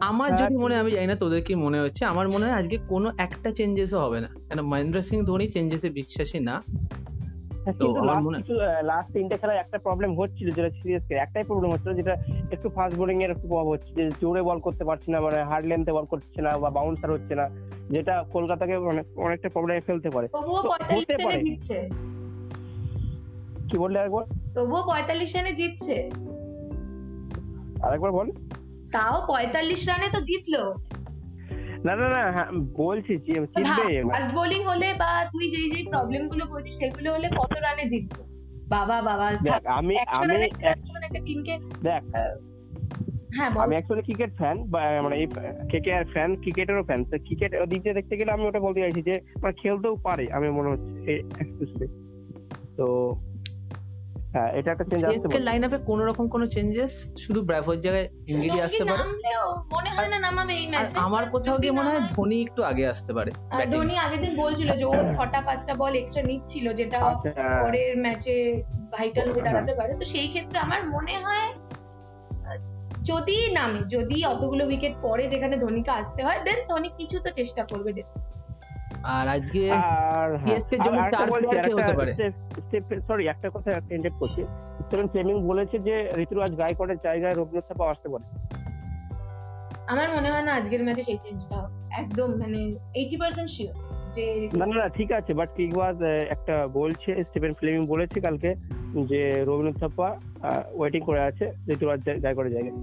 আমার 0.00 0.30
হ্যাঁ, 0.30 0.40
যদি 0.40 0.56
মনে 0.56 0.74
হয়, 0.74 0.80
আমি 0.80 0.90
জানি 0.90 1.06
না 1.06 1.14
তোদের 1.14 1.42
কি 1.42 1.54
মনে 1.54 1.78
হচ্ছে 1.80 2.04
আমার 2.04 2.28
মনে 2.28 2.44
হয় 2.46 2.52
আজকে 2.52 2.76
কোনো 2.88 3.12
একটা 3.18 3.50
চেঞ্জেসও 3.50 3.98
হবে 3.98 4.20
না। 4.20 4.28
কেন 4.48 4.60
মহেন্দ্র 4.60 5.02
সিং 5.02 5.24
ধোনি 5.24 5.46
চেঞ্জেসে 5.48 5.90
বিশ্বাসী 5.90 6.38
না। 6.40 6.62
লাস্ট 7.66 8.22
মনে- 8.22 9.12
তিনটে 9.12 9.38
খেলায় 9.38 9.58
একটা 9.58 9.78
প্রবলেম 9.78 10.20
হচ্ছিল 10.20 10.50
যেটা 10.50 10.70
সিরিয়াসলি 10.70 11.14
একটাই 11.14 11.44
প্রবলেম 11.44 11.72
হচ্ছিল 11.72 11.94
যেটা 11.94 12.16
একটু 12.52 12.68
ফাস্ট 12.68 12.96
বোলিং 12.98 13.24
এর 13.24 13.30
একটু 13.30 13.48
প্রভাব 13.48 13.68
হচ্ছে 13.68 13.94
যে 13.94 14.10
জোরে 14.20 14.42
বল 14.42 14.60
করতে 14.60 14.84
পারছে 14.84 15.12
না 15.12 15.20
মানে 15.20 15.42
হার্ড 15.42 15.66
লেন্থে 15.66 15.92
বল 15.92 16.04
করছে 16.04 16.42
না 16.42 16.58
বা 16.58 16.70
বাউন্সার 16.70 17.10
হচ্ছে 17.10 17.34
না 17.34 17.48
যেটা 17.90 18.24
কলকাতাকে 18.32 18.76
অনেক 18.76 19.18
অনেকটা 19.18 19.48
প্রবলেমে 19.48 19.80
ফেলতে 19.80 20.10
পারে। 20.10 20.28
হতে 20.34 21.16
পারে। 21.24 21.40
জিতছে। 21.40 21.88
কি 23.70 23.78
বললে 23.78 23.98
একবার 23.98 24.24
তবুও 24.54 24.82
পঁয়তাল্লিশ 24.86 25.36
রানে 25.36 25.52
জিতছে। 25.52 26.10
আরেকবার 27.82 28.12
বল। 28.12 28.30
তাও 28.92 29.24
পঁয়তাল্লিশ 29.26 29.88
রানে 29.88 30.08
তো 30.12 30.20
জিতলো। 30.20 30.74
না 31.86 31.92
না 31.94 32.06
না 32.08 32.22
হ্যাঁ, 32.34 32.48
বলছি 32.80 33.12
জিতবে 33.24 33.86
ফাস্ট 34.10 34.32
বোলিং 34.36 34.60
হলে 34.70 34.88
বা 35.02 35.10
তুই 35.32 35.44
যেই 35.52 35.68
যেই 35.72 35.84
প্রবলেমগুলো 35.92 36.44
বলছিস 36.52 36.74
সেগুলো 36.80 37.08
হলে 37.14 37.28
কত 37.38 37.52
রানে 37.58 37.84
জিততো 37.92 38.22
বাবা 38.68 38.96
বাবা 39.00 39.26
আমি 39.72 39.94
আমি 40.16 40.34
একটা 41.00 41.20
টিমকে 41.26 41.54
দেখ 41.82 42.02
হ্যাঁ 43.36 43.50
আমি 43.64 43.74
অ্যাকচুয়ালি 43.74 44.04
ক্রিকেট 44.04 44.30
ফ্যান 44.38 44.56
মানে 45.04 45.16
এই 45.16 45.26
কে 45.74 45.90
আর 45.98 46.04
ফ্যান 46.14 46.30
ক্রিকেটেরও 46.42 46.84
ফ্যান 46.88 47.00
তো 47.04 47.16
ক্রিকেট 47.26 47.50
দিক 47.70 47.80
দিয়ে 47.82 47.98
দেখতে 47.98 48.14
গেলে 48.18 48.30
আমি 48.32 48.44
ওটা 48.44 48.60
বলতে 48.66 48.80
চাইছি 48.82 49.00
যে 49.08 49.14
মানে 49.42 49.54
খেলতেও 49.62 49.94
পারে 50.06 50.24
আমি 50.36 50.48
মনে 50.58 50.68
হচ্ছে 50.72 51.12
তো 52.78 52.86
হ্যাঁ 54.34 54.50
এটা 54.58 54.68
একটা 54.72 54.86
চেঞ্জ 54.90 55.02
আসতে 55.02 55.12
সিএসকে 55.12 55.28
পারে। 55.30 55.46
লাইন 55.48 55.62
কোনো 55.90 56.02
রকম 56.04 56.24
কোনো 56.28 56.44
চেঞ্জেস 56.46 56.92
শুধু 57.18 57.40
ব্রাভোর 57.48 57.78
জায়গায় 57.80 58.06
ইংরেজি 58.26 58.60
আসতে 58.60 58.84
পারে? 58.84 59.04
মনে 59.74 59.90
হয় 59.96 60.08
না 60.08 60.18
নামাবে 60.18 60.52
এই 60.54 60.66
ম্যাচে 60.72 60.94
আমার 61.06 61.24
কোথাও 61.34 61.56
গিয়ে 61.58 61.74
মনে 61.78 61.88
হয় 61.92 62.02
ধোনি 62.12 62.36
একটু 62.46 62.60
আগে 62.62 62.84
আসতে 62.88 63.12
পারে 63.12 63.30
ধোনি 63.72 63.94
আগের 63.98 64.20
দিন 64.20 64.32
বলছিল 64.36 64.68
যে 64.80 64.84
ও 64.84 64.94
ছটা 65.14 65.40
পাঁচটা 65.40 65.72
বল 65.74 65.92
এক্সট্রা 65.94 66.22
নিচ্ছিল 66.22 66.66
যেটা 66.72 66.98
আচ্ছা। 67.04 67.30
পরের 67.62 67.92
ম্যাচে 67.96 68.34
ভাইটাল 68.92 69.26
হয়ে 69.26 69.34
হ্যাঁ। 69.34 69.46
দাঁড়াতে 69.48 69.72
পারে। 69.74 69.92
তো 70.00 70.04
সেই 70.04 70.28
ক্ষেত্রে 70.28 70.56
আমার 70.58 70.80
মনে 70.94 71.14
হয় 71.24 71.48
যদি 73.02 73.36
নামে 73.52 73.80
যদি 73.88 74.16
অতগুলো 74.24 74.62
উইকেট 74.66 74.94
পরে 75.02 75.24
যেখানে 75.28 75.54
ধোনিকে 75.56 75.92
আসতে 76.00 76.20
হয় 76.22 76.38
দেন 76.44 76.58
ধোনি 76.68 76.88
কিছু 76.98 77.16
তো 77.24 77.30
চেষ্টা 77.30 77.62
করবে 77.64 77.90
আর 79.04 79.28
আজকে 79.28 79.70
আর 79.70 80.30
CSK 80.44 80.70
জন্য 80.86 80.98
চার 81.12 81.28
হতে 81.78 81.94
পারে? 81.96 82.12
সরি 83.08 83.28
একটা 83.28 83.50
কথা 83.54 83.70
একটা 83.70 83.94
ইন্টার 83.94 84.14
করছি। 84.18 84.42
স্টিভেন 84.82 85.08
ফ্লেমিং 85.08 85.36
বলেছে 85.46 85.78
যে 85.78 85.94
ঋতুরাজ 86.16 86.52
গায়কোয়াড়ের 86.58 86.98
জায়গায় 87.02 87.34
রবীন্দ্র 87.34 87.68
থাপা 87.68 87.90
আসতে 87.90 88.08
পারে। 88.08 88.24
আমার 89.86 90.08
মনে 90.16 90.30
হয় 90.30 90.42
না 90.42 90.52
আজকের 90.54 90.82
ম্যাচে 90.82 91.02
সেই 91.02 91.18
চেঞ্জটা 91.18 91.58
একদম 91.98 92.28
মানে 92.34 92.60
এইটি 92.94 93.16
পার্সেন্ট 93.16 93.50
শিওর 93.50 93.74
যে 94.12 94.48
না 94.56 94.66
না 94.66 94.74
না 94.76 94.88
ঠিক 94.88 95.12
আছে 95.12 95.34
বাট 95.34 95.48
কিকবাজ 95.56 96.02
একটা 96.30 96.68
বলছে 96.72 97.24
স্টিভেন 97.24 97.52
ফ্লেমিং 97.54 97.86
বলেছে 97.86 98.20
কালকে 98.20 98.54
যে 99.06 99.44
রবীন্দ্র 99.46 99.80
থাপ্পা 99.80 100.08
ওয়েটিং 100.72 101.00
করে 101.00 101.20
আছে 101.20 101.52
ঋতুরাজ 101.68 102.00
গায়কোয়াড়ের 102.22 102.52
জায়গায়। 102.52 102.74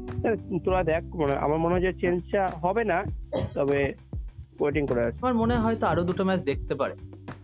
তোরা 0.65 0.83
দেখ 0.83 1.03
মানে 1.15 1.33
আমার 1.33 1.57
মনে 1.57 1.73
হয় 1.73 1.81
যে 1.81 1.93
চেঞ্জটা 1.93 2.51
হবে 2.63 2.83
না 2.83 3.03
তবে 3.53 3.93
ওয়েটিং 4.59 4.83
করে 4.85 5.01
আছে 5.03 5.19
আমার 5.21 5.35
মনে 5.35 5.53
হয় 5.53 5.63
হয়তো 5.65 5.85
আরও 5.87 6.03
দুটো 6.03 6.23
ম্যাচ 6.25 6.41
দেখতে 6.41 6.73
পারে। 6.75 6.95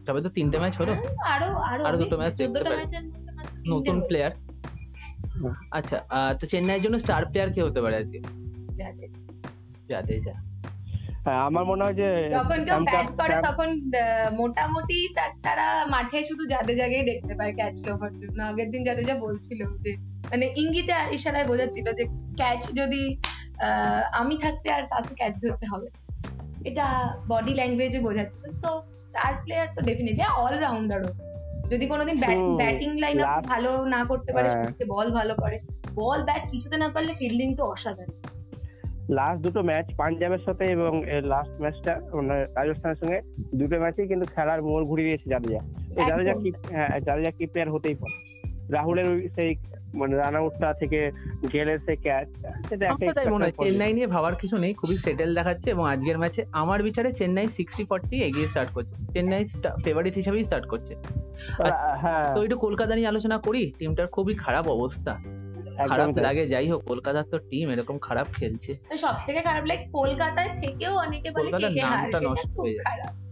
তবে 0.05 0.19
তো 0.22 0.29
তিনটে 0.29 0.57
ম্যাচ 0.60 0.74
হলো? 0.79 0.93
আরও 1.25 1.48
আরও 1.65 1.84
আরও 1.86 1.98
দুটো 1.98 2.15
match 2.17 2.36
দেখতে 2.38 2.60
পারি। 2.63 2.84
নতুন 3.67 3.98
প্লেয়ার 4.07 4.34
আচ্ছা 5.72 5.98
তো 6.39 6.45
চেন্নাইয়ের 6.48 6.84
জন্য 6.86 6.95
স্টার 7.00 7.24
প্লেয়ার 7.25 7.50
কে 7.51 7.62
হতে 7.63 7.79
পারে 7.81 7.95
আজকে। 7.98 8.17
জাদেজা। 9.89 10.36
হ্যাঁ 11.25 11.41
আমার 11.43 11.63
মনে 11.65 11.81
হয় 11.84 11.93
যে 11.93 12.07
যখন 12.31 12.57
কেউ 12.65 12.79
ব্যাট 12.88 13.10
করে 13.19 13.36
তখন 13.43 13.69
আহ, 13.95 14.27
মোটামুটি 14.36 14.98
তারা 15.43 15.67
মাঠে 15.89 16.19
শুধু 16.24 16.43
যাদের 16.45 16.75
জায়গায় 16.77 17.05
দেখতে 17.05 17.34
পায় 17.36 17.53
ক্যাচ 17.53 17.75
নেওয়ার 17.86 18.13
জন্য। 18.17 18.38
আগের 18.43 18.69
দিন 18.72 18.81
যাদের 18.84 19.05
যা 19.05 19.15
বলছিল 19.19 19.62
যে 19.79 19.91
মানে 20.31 20.45
ইঙ্গিতে 20.55 20.93
আর 20.93 21.07
ইশারায় 21.13 21.48
বোঝাচ্ছিল 21.48 21.88
যে 21.93 22.03
ক্যাচ 22.38 22.62
যদি 22.72 23.01
আহ, 23.60 24.01
আমি 24.13 24.36
থাকতে 24.38 24.67
আর 24.72 24.84
কাউকে 24.88 25.13
ক্যাচ 25.15 25.34
ধরতে 25.43 25.65
হবে 25.72 25.88
এটা 26.65 26.86
বডি 27.27 27.53
ল্যাঙ্গুয়েজে 27.53 28.00
বোঝাচ্ছিল 28.00 28.43
সো 28.62 28.69
স্টার 29.00 29.31
প্লেয়ার 29.43 29.67
তো 29.75 29.79
ডেফিনেটলি 29.81 30.25
অলরাউন্ডারও 30.38 31.12
যদি 31.72 31.86
কোনোদিন 31.88 32.15
ব্যাটিং 32.57 32.89
লাইন 33.00 33.17
ভালো 33.48 33.72
না 33.86 34.01
করতে 34.05 34.29
পারে 34.34 34.48
হ্যাঁ। 34.50 34.72
বল 34.88 35.07
ভালো 35.12 35.34
করে। 35.36 35.57
বল 35.93 36.19
ব্যাট 36.24 36.43
কিছুতে 36.51 36.75
না 36.77 36.88
পারলে 36.89 37.13
ফিল্ডিং 37.13 37.50
তো 37.55 37.63
অসাধারণ। 37.65 38.15
লাস্ট 39.10 39.39
দুটো 39.41 39.60
ম্যাচ 39.63 39.88
পাঞ্জাবের 39.98 40.41
সাথে 40.45 40.65
এবং 40.65 40.91
লাস্ট 41.24 41.53
ম্যাচটা 41.62 41.93
মানে 42.15 42.36
রাজস্থানের 42.55 42.98
সঙ্গে 43.01 43.19
দুটো 43.53 43.75
ম্যাচেই 43.79 44.07
কিন্তু 44.07 44.25
খেলার 44.36 44.60
মোড় 44.62 44.84
ঘুরিয়ে 44.86 45.07
দিয়েছে 45.10 45.27
জাদেজা। 45.29 45.62
জাদেজা 46.10 46.34
কি 46.34 46.50
হ্যাঁ 46.72 46.93
জাদেজা 47.00 47.31
কি 47.31 47.43
প্লেয়ার 47.45 47.69
হতেই 47.69 47.95
পারে। 47.95 48.15
রাহুলের 48.69 49.10
ওই 49.10 49.29
সেই 49.36 49.55
মানে 49.93 50.15
রান 50.15 50.36
আউটটা 50.36 50.74
থেকে 50.74 51.12
গেলের 51.53 51.79
সেই 51.79 51.95
ক্যাচ 51.95 52.27
সেটা 52.69 52.86
একটা 52.86 53.05
আমার 53.05 53.13
তাই 53.13 53.27
মনে 53.27 53.45
হয়? 53.45 53.51
চেন্নাই 53.51 53.93
নিয়ে 53.93 54.07
ভাবার 54.07 54.36
কিছু 54.36 54.57
নেই 54.57 54.74
খুবই 54.74 54.98
সেটেল 54.98 55.36
দেখাচ্ছে 55.36 55.69
এবং 55.69 55.89
আজকের 55.89 56.17
ম্যাচে 56.17 56.45
আমার 56.51 56.84
বিচারে 56.84 57.13
চেন্নাই 57.13 57.48
সিক্সটি 57.48 57.86
ফর্টি 57.86 58.24
এগিয়ে 58.24 58.48
স্টার্ট 58.48 58.72
করছে। 58.72 58.95
চেন্নাই 59.13 59.45
ফেভারিট 59.84 60.15
হিসেবেই 60.15 60.43
স্টার্ট 60.43 60.65
করছে। 60.65 60.95
হ্যাঁ। 62.01 62.36
তো 62.36 62.43
একটু 62.43 62.57
কলকাতা 62.57 62.95
নিয়ে 62.95 63.07
আলোচনা 63.07 63.38
করি 63.38 63.72
টিমটার 63.79 64.07
খুবই 64.07 64.36
খারাপ 64.36 64.67
অবস্থা। 64.67 65.19
খারাপ 65.88 66.17
লাগে 66.17 66.48
যাই 66.48 66.72
হোক 66.72 66.84
কলকাতার 66.84 67.24
তো 67.24 67.38
টিম 67.39 67.69
এরকম 67.69 67.98
খারাপ 67.98 68.27
খেলছে। 68.34 68.74
সব 68.98 69.13
থেকে 69.25 69.41
খারাপ 69.41 69.65
লাগে 69.65 69.88
কলকাতায় 69.91 70.50
থেকেও 70.50 70.98
অনেকে 70.98 71.31
বলে 71.31 71.43
কলকাতার 71.43 71.69
কে 71.69 71.79
কে 71.79 71.86
হার 71.86 72.24
নষ্ট 72.24 72.48
খুব 72.48 72.60
হয়ে 72.60 72.74
যাচ্ছে। 72.74 73.25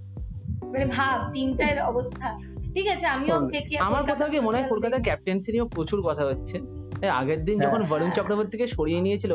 মানে 0.65 0.85
ভাব 0.85 1.31
টিমটার 1.33 1.81
অবস্থা। 1.81 2.52
ঠিক 2.73 2.87
আছে 2.87 3.07
আমিও 3.07 3.35
কে 3.47 3.59
কে 3.61 3.75
আমার 3.77 4.03
কোথাও 4.03 4.29
গিয়ে 4.29 4.41
মনে 4.41 4.57
হয় 4.57 4.67
কলকাতার 4.69 5.01
ক্যাপ্টেন্সি 5.01 5.51
নিয়েও 5.51 5.67
প্রচুর 5.67 6.01
কথা 6.01 6.23
হচ্ছে? 6.25 6.55
আগের 7.07 7.45
দিন 7.45 7.55
হ্যাঁ। 7.57 7.67
যখন 7.67 7.81
বরুণ 7.89 8.09
চক্রবর্তীকে 8.09 8.67
সরিয়ে 8.67 9.01
নিয়েছিল 9.01 9.33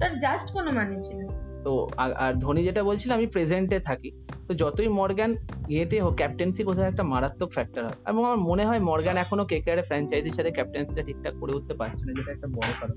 তার 0.00 0.16
জাস্ট 0.18 0.52
কোনো 0.52 0.70
মানে 0.72 1.00
ছিল 1.00 1.18
তো 1.64 1.72
আর 2.18 2.32
ধোনি 2.34 2.64
যেটা 2.64 2.82
বলছিল 2.82 3.12
আমি 3.12 3.26
প্রেজেন্টে 3.26 3.78
থাকি। 3.80 4.10
তো 4.48 4.54
যতই 4.54 4.88
মর্গান 4.88 5.36
ইয়েতে 5.68 6.00
হোক 6.00 6.14
ক্যাপ্টেন্সি 6.14 6.64
কোথাও 6.64 6.84
একটা 6.84 7.02
মারাত্মক 7.02 7.50
ফ্যাক্টর 7.52 7.82
হয়। 7.84 7.96
এবং 8.06 8.24
আমার 8.24 8.36
মনে 8.36 8.64
হয় 8.66 8.80
মর্গান 8.80 9.16
এখনও 9.16 9.44
কে 9.44 9.60
কে 9.60 9.82
ফ্র্যাঞ্চাইজির 9.82 10.32
সাথে 10.32 10.50
ক্যাপ্টেন্সিটা 10.50 11.02
ঠিকঠাক 11.02 11.34
করে 11.40 11.52
উঠতে 11.52 11.74
পারছে 11.74 12.02
না 12.06 12.12
যেটা 12.12 12.30
একটা 12.32 12.46
বড় 12.46 12.70
কারণ। 12.80 12.96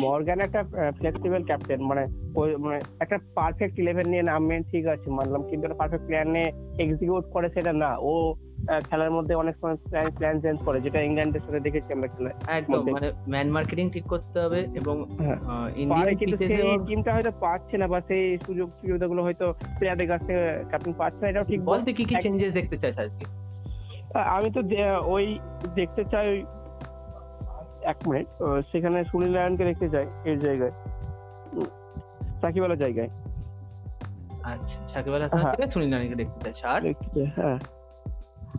মর্গান 0.00 0.40
একটা 0.40 0.60
ফ্লেক্সিবল 0.98 1.42
ক্যাপ্টেন 1.44 1.80
মানে 1.82 2.02
মানে 2.64 2.78
একটা 3.00 3.16
পারফেক্ট 3.38 3.74
ইলেভেন 3.82 4.06
নিয়ে 4.12 4.24
নামবেন 4.30 4.60
ঠিক 4.72 4.84
আছে 4.86 5.08
মানলাম। 5.18 5.42
কিন্তু 5.48 5.62
একটা 5.64 5.80
পারফেক্ট 5.80 6.04
প্ল্যান 6.08 6.26
নিয়ে 6.34 6.48
এক্সিকিউট 6.84 7.24
করে 7.34 7.48
সেটা 7.54 7.72
না। 7.82 7.90
ও 8.10 8.12
খেলার 8.88 9.14
মধ্যে 9.16 9.34
অনেক 9.34 9.54
সময় 9.60 9.76
প্ল্যান 9.90 10.08
প্ল্যান 10.18 10.36
চেঞ্জ 10.42 10.58
করে 10.66 10.78
যেটা 10.80 10.98
ইংল্যান্ডের 11.02 11.44
সাথে 11.46 11.60
দেখেছি 11.60 11.90
আমরা 11.92 12.08
খেলায় 12.14 12.36
একদম 12.58 12.82
মানে 12.96 13.08
ম্যান 13.28 13.48
মার্কেটিং 13.56 13.86
ঠিক 13.90 14.06
করতে 14.12 14.36
হবে 14.40 14.60
এবং 14.80 14.96
হ্যাঁ। 15.24 15.38
ইন্ডিয়ান 15.82 16.04
পারে 16.04 16.12
কিন্তু 16.20 16.36
সেই 16.50 16.72
টিমটা 16.86 17.10
হয়তো 17.16 17.32
পাচ্ছে 17.44 17.76
না 17.78 17.86
বা 17.92 17.98
সেই 18.08 18.24
সুযোগ 18.46 18.68
সুবিধাগুলো 18.80 19.20
হয়তো 19.22 19.46
প্লেয়ারদের 19.78 20.08
কাছ 20.08 20.20
থেকে 20.26 20.42
ক্যাপ্টেন 20.70 20.94
পাচ্ছে 21.00 21.20
না 21.22 21.28
এটাও 21.28 21.48
ঠিক 21.50 21.60
বল। 21.60 21.70
বলতে 21.72 21.90
কি 21.92 22.04
কি 22.04 22.14
চেঞ্জেস 22.24 22.52
দেখতে 22.58 22.76
চাস 22.82 22.96
আজকে? 23.04 23.24
আমি 24.36 24.48
তো 24.56 24.60
ওই 25.14 25.24
দেখতে 25.74 26.02
চাই 26.12 26.28
এক 27.92 27.98
মিনিট 28.08 28.26
সেখানে 28.72 28.98
সুনীল 29.10 29.32
নারায়ণকে 29.32 29.64
দেখতে 29.64 29.86
চাই 29.88 30.06
এই 30.30 30.36
জায়গায়। 30.36 30.74
সাকিব 32.42 32.64
আলার 32.64 32.78
জায়গায়। 32.78 33.08
আচ্ছা 34.42 34.88
সাকিব 34.88 35.12
হ্যাঁ। 35.12 35.54
থেকে 35.56 35.70
সুনীল 35.70 35.90
নারিকে 35.90 36.14
দেখতে 36.14 36.48
আর 36.64 36.82
হ্যাঁ। 37.36 37.58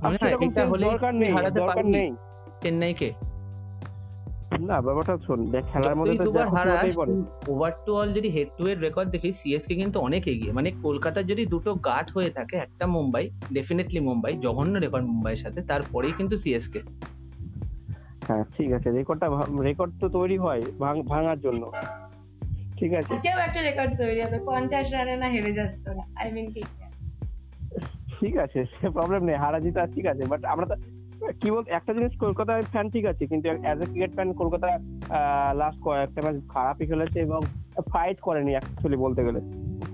আর 0.02 0.12
মনে 0.12 0.46
এটা 0.46 0.66
হলেই 0.66 0.90
দরকার 0.90 1.16
নেই 1.16 1.32
দরকার 1.52 1.86
নেই। 1.86 2.10
চেন্নাইকে? 2.62 3.12
না 4.60 4.82
ব্যাপারটা 4.82 5.18
শোন 5.18 5.52
দেখ 5.52 5.64
খেলার 5.66 5.96
মধ্যে 5.96 6.18
তো 6.18 6.32
ওভার 7.48 7.72
টু 7.86 7.96
অল 7.96 8.14
যদি 8.14 8.30
হেড 8.30 8.48
টু 8.58 8.66
হেড 8.66 8.80
রেকর্ড 8.80 9.10
দেখি 9.10 9.34
সিএসকে 9.34 9.76
কিন্তু 9.76 10.00
অনেক 10.00 10.28
এগিয়ে। 10.28 10.52
মানে 10.52 10.72
কলকাতার 10.84 11.26
যদি 11.26 11.46
দুটো 11.46 11.76
গাট 11.76 12.12
হয়ে 12.12 12.30
থাকে 12.30 12.56
একটা 12.58 12.88
মুম্বাই 12.88 13.30
ডেফিনেটলি 13.54 14.00
মুম্বাই 14.00 14.38
জঘন্য 14.38 14.78
রেকর্ড 14.78 15.06
মুম্বাইয়ের 15.06 15.42
সাথে 15.42 15.62
তারপরেই 15.62 16.12
কিন্তু 16.12 16.38
সিএসকে 16.38 16.82
হ্যাঁ 18.28 18.44
ঠিক 18.58 18.72
আছে 18.72 18.92
রেকর্ডটা 18.92 19.28
রেকর্ড 19.62 19.92
তো 20.00 20.10
তৈরি 20.10 20.38
হয় 20.38 20.62
ভাঙ- 20.80 21.04
ভাঙার 21.04 21.40
জন্য। 21.40 21.72
ঠিক 22.84 22.94
আছে। 23.00 23.14
আজকেও 23.14 23.40
একটা 23.48 23.62
রেকর্ড 23.62 23.92
তৈরি 23.98 24.22
হবে 24.22 24.40
পঞ্চাশ 24.46 24.88
রানে 24.94 25.16
না 25.22 25.28
হেরে 25.34 25.52
যাস 25.58 25.74
তোরা। 25.86 26.04
আই 26.22 26.28
মিন 26.36 26.46
ঠিক 28.20 28.36
আছে। 28.46 28.60
সে 28.72 28.88
প্রবলেম 28.90 29.22
নেই 29.28 29.38
হারা 29.44 29.60
জিতা 29.60 29.82
ঠিক 29.96 30.06
আছে 30.12 30.24
বাট 30.32 30.42
আমরা 30.54 30.66
তো 30.72 30.76
কি 31.42 31.52
বল 31.52 31.64
একটা 31.78 31.92
জিনিস 31.94 32.14
কলকাতার 32.24 32.62
ফ্যান 32.74 32.90
ঠিক 32.90 33.06
আছে 33.12 33.24
কিন্তু 33.32 33.46
as 33.64 33.80
a 33.82 33.86
cricket 33.86 34.12
fan 34.18 34.30
Kolkata 34.42 34.68
last 35.62 35.80
কয়েকটা 35.86 36.22
ম্যাচ 36.22 36.38
খারাপই 36.50 36.86
খেলেছে 36.86 37.20
এবং 37.28 37.42
ফাইট 37.94 38.18
করেনি 38.28 38.52
অ্যাকচুয়ালি 38.56 38.98
বলতে 39.06 39.22
গেলে। 39.28 39.40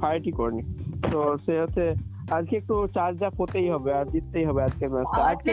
ফাইটই 0.02 0.32
করেনি। 0.40 0.64
তো 1.12 1.20
সে 1.46 1.54
হচ্ছে 1.62 1.86
আজকে 2.38 2.54
একটু 2.58 2.76
চার্জ 2.96 3.18
আপ 3.24 3.36
হতেই 3.42 3.68
হবে 3.74 3.90
আর 3.94 4.06
জিততেই 4.14 4.46
হবে 4.50 4.62
আজকে 4.64 4.86
ম্যাচটা 4.94 5.22
আজকে 5.32 5.50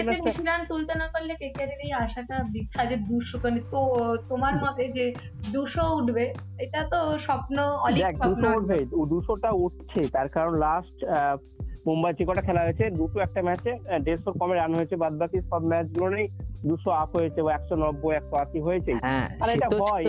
রান 0.46 0.62
তুলতে 0.70 0.92
না 1.00 1.06
পারলে 1.14 1.32
কেকেআরের 1.34 1.80
এই 1.86 1.92
আশাটা 2.04 2.36
বৃথা 2.52 2.82
যে 2.90 2.96
দুশো 3.08 3.36
মানে 3.44 3.60
তো 3.72 3.80
তোমার 4.30 4.54
মতে 4.62 4.84
যে 4.96 5.04
দুশো 5.54 5.84
উঠবে 5.98 6.24
এটা 6.64 6.80
তো 6.92 7.00
স্বপ্ন 7.26 7.56
অলিক 7.84 8.02
স্বপ্ন 8.02 8.26
দুশো 8.26 8.48
উঠবে 8.58 8.76
দুশোটা 9.12 9.50
উঠছে 9.64 10.00
তার 10.14 10.28
কারণ 10.34 10.52
লাস্ট 10.66 10.96
মুম্বাই 11.88 12.12
যে 12.18 12.24
কটা 12.28 12.42
খেলা 12.46 12.62
হয়েছে? 12.66 12.84
দুটো 13.00 13.16
একটা 13.26 13.40
ম্যাচে 13.46 13.72
দেড়শো 14.06 14.30
কমে 14.40 14.54
রান 14.54 14.72
হয়েছে 14.78 14.94
বাদ 15.02 15.14
বাকি 15.20 15.38
সব 15.50 15.62
ম্যাচ 15.70 15.86
গুলোই 15.98 16.26
দুশো 16.68 16.90
আপ 17.02 17.10
হয়েছে 17.18 17.40
বা 17.46 17.50
একশো 17.54 17.74
নব্বই 17.82 18.14
একশো 18.18 18.34
আশি 18.44 18.58
হয়েছে 18.66 18.92
হ্যাঁ 19.04 19.26
আর 19.42 19.48
এটা 19.54 19.66
হয়। 19.82 20.04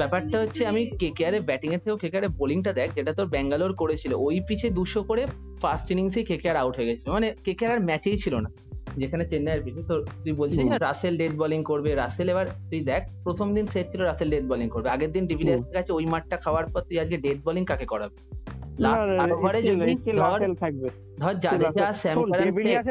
ব্যাপারটা 0.00 0.36
হচ্ছে 0.42 0.62
আমি 0.70 0.82
কেকেআর 1.02 1.34
এর 1.36 1.44
ব্যাটিং 1.48 1.70
এর 1.74 1.80
থেকেও 1.82 2.00
কেকেআর 2.02 2.24
এর 2.26 2.32
বোলিংটা 2.40 2.72
দেখ 2.80 2.88
যেটা 2.98 3.12
তোর 3.18 3.28
ব্যাঙ্গালোর 3.34 3.72
করেছিল 3.82 4.12
ওই 4.26 4.36
পিচে 4.48 4.68
দুশো 4.78 5.00
করে 5.08 5.22
ফার্স্ট 5.62 5.88
ইনিংসেই 5.92 6.24
কেকেআর 6.30 6.56
আউট 6.62 6.74
হয়ে 6.78 6.88
গেছিল। 6.90 7.08
মানে 7.16 7.28
কেকেআর 7.46 7.72
আর 7.74 7.80
ম্যাচেই 7.88 8.18
ছিল 8.24 8.34
না 8.44 8.50
যেখানে 9.00 9.24
চেন্নাইয়ের 9.30 9.62
পিচে 9.66 9.82
তো 9.90 9.94
তুই 10.24 10.34
বলছিস। 10.40 10.58
না 10.70 10.78
রাসেল 10.88 11.14
ডেথ 11.20 11.32
বোলিং 11.40 11.60
করবে 11.70 11.90
রাসেল 11.94 12.28
এবার 12.34 12.46
তুই 12.70 12.80
দেখ 12.90 13.02
প্রথম 13.24 13.46
দিন 13.56 13.66
সেট 13.72 13.86
ছিল 13.92 14.00
রাসেল 14.02 14.28
ডেথ 14.32 14.44
বলিং 14.52 14.68
করবে 14.74 14.88
আগের 14.94 15.10
দিন 15.14 15.24
ডিভিলিয়ার্স 15.30 15.64
কাছে 15.76 15.90
ওই 15.98 16.06
মাঠটা 16.12 16.36
খাওয়ার 16.44 16.66
পর 16.72 16.82
তুই 16.88 16.96
আজকে 17.02 17.16
ডেথ 17.24 17.38
বোলিং 17.46 17.64
কাকে 17.70 17.86
করাবে? 17.92 18.16
ধর 21.22 21.34
জাদেজা 21.44 21.86
স্যাম 21.92 22.16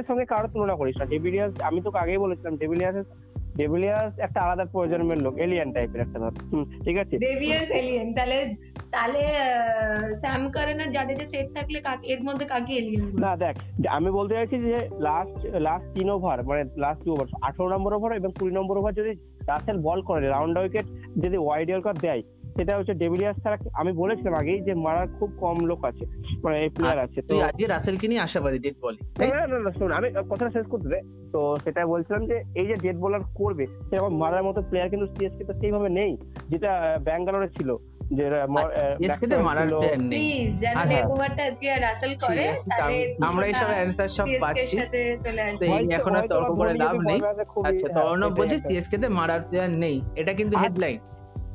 সঙ্গে 0.09 0.25
কারও 0.33 0.47
তুলনা 0.53 0.75
করিস 0.79 0.95
না। 0.99 1.05
আমি 1.69 1.79
তোকে 1.85 1.97
আগেই 2.03 2.23
বলেছিলাম 2.23 2.53
একটা 4.25 4.39
আলাদা 4.45 4.65
প্রজন্মের 4.73 5.19
লোক 5.25 5.35
এলিয়ান 5.45 5.69
টাইপের 5.75 6.01
একটা 6.01 6.17
ধর। 6.23 6.33
ঠিক 6.85 6.95
আছে? 7.03 7.15
ডেভিয়ার্স 7.27 7.69
এলিয়েন 7.81 8.07
তাহলে 8.17 8.37
তাহলে 8.91 9.21
স্যাম 10.21 10.41
কারেন 10.55 10.79
আর 10.83 10.89
জাডেজা 10.95 11.25
সেট 11.25 11.47
থাকলে 11.55 11.79
কাকে 11.81 12.05
এর 12.13 12.21
মধ্যে 12.23 12.45
কাকে 12.45 12.73
এলিয়েন 12.73 13.05
না 13.25 13.31
দেখ 13.43 13.55
আমি 13.97 14.09
বলতে 14.11 14.33
চাইছি 14.37 14.57
যে 14.67 14.77
লাস্ট 15.07 15.39
লাস্ট 15.67 15.87
তিন 15.95 16.09
ওভার 16.09 16.37
মানে 16.43 16.63
লাস্ট 16.77 17.01
দু 17.05 17.09
ওভার 17.13 17.27
আঠারো 17.47 17.67
নম্বর 17.69 17.91
ওভার 17.93 18.11
এবং 18.19 18.31
কুড়ি 18.39 18.53
নম্বর 18.55 18.79
ওভার 18.79 18.93
যদি 18.93 19.11
রাসেল 19.47 19.77
বল 19.77 19.99
করে 20.01 20.25
রাউন্ড 20.27 20.55
উইকেট 20.57 20.85
যদি 21.23 21.37
ওয়াইড 21.37 21.69
দেয় 22.01 22.21
সেটা 22.57 22.73
হচ্ছে 22.77 22.93
ডেভিলিয়ার্স 23.01 23.37
ছাড়া 23.43 23.57
আমি 23.81 23.91
বলেছিলাম 24.01 24.33
আগেই 24.41 24.59
যে 24.67 24.73
মারার 24.85 25.07
খুব 25.17 25.29
কম 25.43 25.57
লোক 25.69 25.81
আছে 25.89 26.03
মানে 26.43 26.55
এই 26.63 26.69
প্লেয়ার 26.75 26.99
আছে 27.05 27.19
তো 27.29 27.33
আজকে 27.47 27.65
রাসেলকে 27.67 28.05
নিয়ে 28.07 28.21
আশাবাদী 28.21 28.59
ডেথ 28.59 28.77
বলিং 28.83 29.01
না 29.31 29.39
না 29.51 29.57
না 29.65 29.71
শোন 29.79 29.91
আমি 29.99 30.07
কথাটা 30.31 30.51
শেষ 30.55 30.65
করতে 30.71 30.87
দে। 30.93 30.99
তো 31.33 31.39
সেটা 31.63 31.79
বলছিলাম 31.93 32.21
যে 32.29 32.35
এই 32.59 32.65
যে 32.69 32.75
ডেড 32.83 32.97
বলার 33.03 33.23
করবে 33.39 33.65
সেরকম 33.87 34.13
মারার 34.23 34.43
মতো 34.47 34.59
প্লেয়ার 34.69 34.91
কিন্তু 34.93 35.07
সিএসকে 35.13 35.43
তো 35.49 35.53
সেইভাবে 35.61 35.89
নেই 35.99 36.11
যেটা 36.51 36.71
ব্যাঙ্গালোরে 37.07 37.49
ছিল 37.57 37.71
তে 39.31 39.37
মারার 39.47 39.67
player 39.71 39.99
নেই। 40.01 40.09
প্লিজ 40.11 40.49
যেন 40.61 40.75
আচ্ছা। 40.81 40.97
আমরা 43.29 43.43
এইসব 43.51 43.69
অ্যান্সার 43.75 44.09
সব 44.17 44.27
পাচ্ছি। 44.43 44.75
এখন 45.97 46.13
আর 46.19 46.25
তর্ক 46.31 46.49
করে 46.59 46.73
লাভ 46.83 46.95
নেই। 47.09 47.19
আচ্ছা 47.69 47.87
সিএসকে 48.65 48.97
তে 49.03 49.07
মারার 49.19 49.41
প্লেয়ার 49.47 49.71
নেই 49.83 49.97
এটা 50.21 50.31
কিন্তু 50.39 50.55
হেডলাইন 50.63 50.97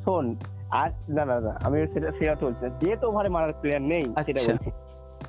শোন 0.04 0.26
আর 0.72 0.90
না 1.08 1.24
না 1.24 1.40
না 1.40 1.52
আমি 1.64 1.76
সেটা 1.94 2.10
সেটা 2.18 2.34
চলছে 2.34 2.64
ডেথ 2.80 3.00
ওভারে 3.04 3.28
মারার 3.28 3.52
প্লেয়ার 3.52 3.82
নেই 3.82 4.04
সেটা 4.26 4.40
আচ্ছা। 4.40 4.52
বলছি। 4.52 4.70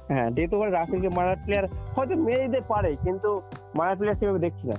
হ্যাঁ 0.07 0.29
ডেথ 0.31 0.51
ওভারে 0.53 0.71
রাসেলকে 0.71 1.09
মারার 1.09 1.37
প্লেয়ার 1.45 1.65
হয়তো 1.95 2.15
মেরে 2.17 2.43
দিতে 2.47 2.61
পারে 2.67 2.91
কিন্তু 3.03 3.29
মারার 3.75 3.95
প্লেয়ার 3.95 4.17
সেভাবে 4.19 4.39
দেখছি 4.39 4.65
না। 4.67 4.75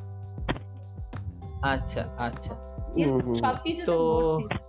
আচ্ছা 1.62 2.02
আচ্ছা। 2.18 2.52
হুম, 2.96 3.20
হুম। 3.20 3.34
সবকিছু 3.34 3.82
তো 3.86 3.96
আচ্ছা 4.38 4.63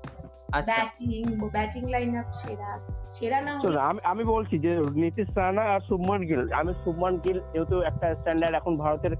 ব্যাটিং 0.64 1.22
ব্যাটিং 1.52 1.84
লাইন 1.94 2.12
আপ 2.18 2.30
সেরা 2.42 2.72
সেরা 3.14 3.40
না 3.42 3.54
আমি 3.84 4.00
আমি 4.12 4.24
বলছি 4.34 4.56
যে 4.66 4.72
নীতিশ 4.96 5.28
রানা 5.38 5.64
আর 5.74 5.82
শুভমান 5.90 6.22
গিল 6.30 6.42
আমি 6.54 6.72
শুভমান 6.84 7.14
গিল 7.26 7.38
যেহেতু 7.54 7.76
একটা 7.82 8.06
স্ট্যান্ডার্ড 8.16 8.56
এখন 8.58 8.74
ভারতের 8.84 9.14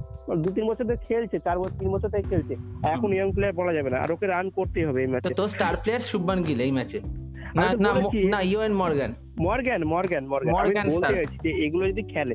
দু 0.44 0.50
তিন 0.56 0.66
বছর 0.70 0.86
ধরে 0.86 1.04
খেলছে 1.08 1.38
চার 1.46 1.58
বছর 1.60 1.78
তিন 1.80 1.90
বছর 1.94 2.10
থেকে 2.14 2.26
খেলছে 2.32 2.54
এখন 2.88 3.10
ইয়ং 3.12 3.30
প্লেয়ার 3.36 3.58
বলা 3.60 3.74
যাবে 3.74 3.90
না 3.90 3.98
আর 4.00 4.10
ওকে 4.12 4.26
রান 4.28 4.46
করতেই 4.58 4.86
হবে 4.88 5.00
এই 5.02 5.10
ম্যাচে 5.12 5.38
তোর 5.40 5.50
স্টার 5.50 5.74
প্লেয়ার 5.84 6.08
শুভমান 6.10 6.40
গিল 6.48 6.60
এই 6.62 6.74
ম্যাচে 6.78 7.00
না 7.56 7.66
না 7.84 7.90
না 8.34 8.40
Eoin 8.44 8.74
Morgan 8.82 9.12
Morgan 9.40 9.82
Morgan 9.86 10.24
Morgan 10.56 10.88
বলতে 10.90 11.14
যে 11.44 11.52
এগুলো 11.66 11.84
যদি 11.92 12.04
খেলে 12.14 12.34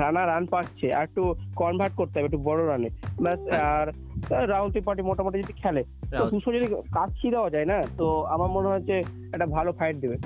রানা 0.00 0.22
রান 0.24 0.44
পাচ্ছে 0.52 0.86
আর 0.92 1.04
একটু 1.04 1.22
কনভার্ট 1.56 1.94
করতে 1.96 2.14
হবে 2.16 2.28
একটু 2.28 2.40
বড় 2.48 2.60
রানে 2.62 2.88
ব্যাস 3.22 3.40
হ্যাঁ। 3.42 3.62
আর 3.72 3.86
আর 4.34 4.44
রাহুল 4.52 4.70
ত্রিপাঠী 4.72 5.02
মোটামুটি 5.02 5.36
যদি 5.38 5.54
খেলে 5.62 5.82
তো 6.18 6.26
দুশো 6.30 6.52
যদি 6.52 6.66
কাচ্ছি 6.92 7.30
দেওয়া 7.30 7.50
যায় 7.50 7.64
না 7.64 7.78
তো 7.98 8.06
আমার 8.24 8.48
মনে 8.48 8.68
হয় 8.68 8.80
যে 8.80 8.96
একটা 9.32 9.46
ভালো 9.46 9.72
ফাইট 9.72 9.96
দেবে 9.96 10.16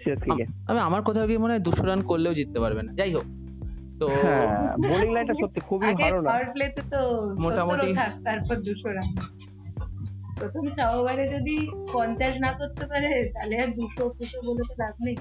সিএসকে 0.00 0.44
আমি 0.68 0.80
আমার 0.80 1.02
কোথাও 1.02 1.26
গিয়ে 1.26 1.38
মনে 1.38 1.52
হয় 1.52 1.60
দুশো 1.60 1.82
রান 1.86 2.00
করলেও 2.00 2.34
জিততে 2.34 2.60
পারবে 2.60 2.82
না? 2.82 2.90
যাই 2.92 3.14
হোক। 3.14 3.26
তো 4.00 4.06
হ্যাঁ 4.22 4.48
বোলিং 4.82 5.10
লাইনটা 5.12 5.34
সত্যি 5.40 5.60
খুবই 5.60 5.94
ভালো 5.94 6.20
না। 6.20 6.30
প্লেতে 6.52 6.82
তো 6.90 7.00
মোটামুটি- 7.40 7.88
মোটামুটি 7.88 7.88
তারপর 8.24 8.56
দুশো 8.56 8.88
রান 8.88 9.08
প্রথম 10.38 10.64
ছ 10.66 10.78
ওভারে 10.94 11.28
যদি 11.28 11.54
পঞ্চাশ 11.92 12.34
না 12.40 12.52
করতে 12.52 12.86
পারে 12.86 13.08
তাহলে 13.34 13.54
আর 13.62 13.68
দুশো 13.68 14.02
দুশো 14.18 14.38
বলে 14.46 14.62
তো 14.68 14.74
লাভ 14.78 14.94
নেই। 15.00 15.16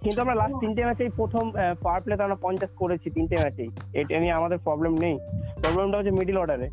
কিন্তু 0.00 0.20
আমরা 0.20 0.34
লাস্ট 0.34 0.56
তিনটে 0.60 0.84
ম্যাচেই 0.84 1.08
প্রথম 1.16 1.44
পাওয়ার 1.82 2.02
প্লেতে 2.02 2.22
আমরা 2.22 2.38
পঞ্চাশ 2.42 2.70
করেছি 2.76 3.10
তিনটে 3.10 3.36
ম্যাচেই 3.36 3.68
এটা 3.92 4.18
নিয়ে 4.18 4.32
আমাদের 4.32 4.58
প্রবলেম 4.58 4.92
নেই। 4.98 5.16
প্রবলেমটা 5.62 5.98
হচ্ছে 5.98 6.10
মিডিল 6.10 6.36
অর্ডারে 6.36 6.68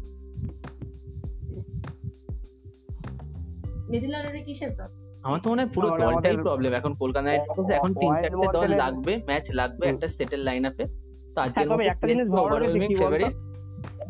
মিডিল 3.96 4.14
অর্ডারে 4.18 4.42
কিসের 4.48 4.72
problem? 4.72 4.90
আমার 5.24 5.40
তো 5.44 5.48
মনে 5.52 5.62
হয় 5.62 5.72
পুরো 5.76 5.88
দলটাই 6.02 6.36
প্রবলেম 6.46 6.72
এখন 6.80 6.92
কলকাতা 7.02 7.26
নাইট 7.28 7.42
রাইডার্স 7.42 7.70
এখন 7.78 7.92
তিন 8.02 8.12
চারটে 8.24 8.48
দল 8.56 8.70
লাগবে 8.84 9.14
ম্যাচ 9.30 9.46
লাগবে 9.60 9.84
একটা 9.88 10.08
সেটেল 10.18 10.42
লাইন 10.48 10.64
আপে 10.70 10.86
তো 11.34 11.38
আজকের 11.42 11.58
হ্যাঁ, 11.60 11.70
মতো 11.72 11.84
একটা 11.86 12.06
জিনিস? 12.10 12.98
ফেভারিট 13.02 13.34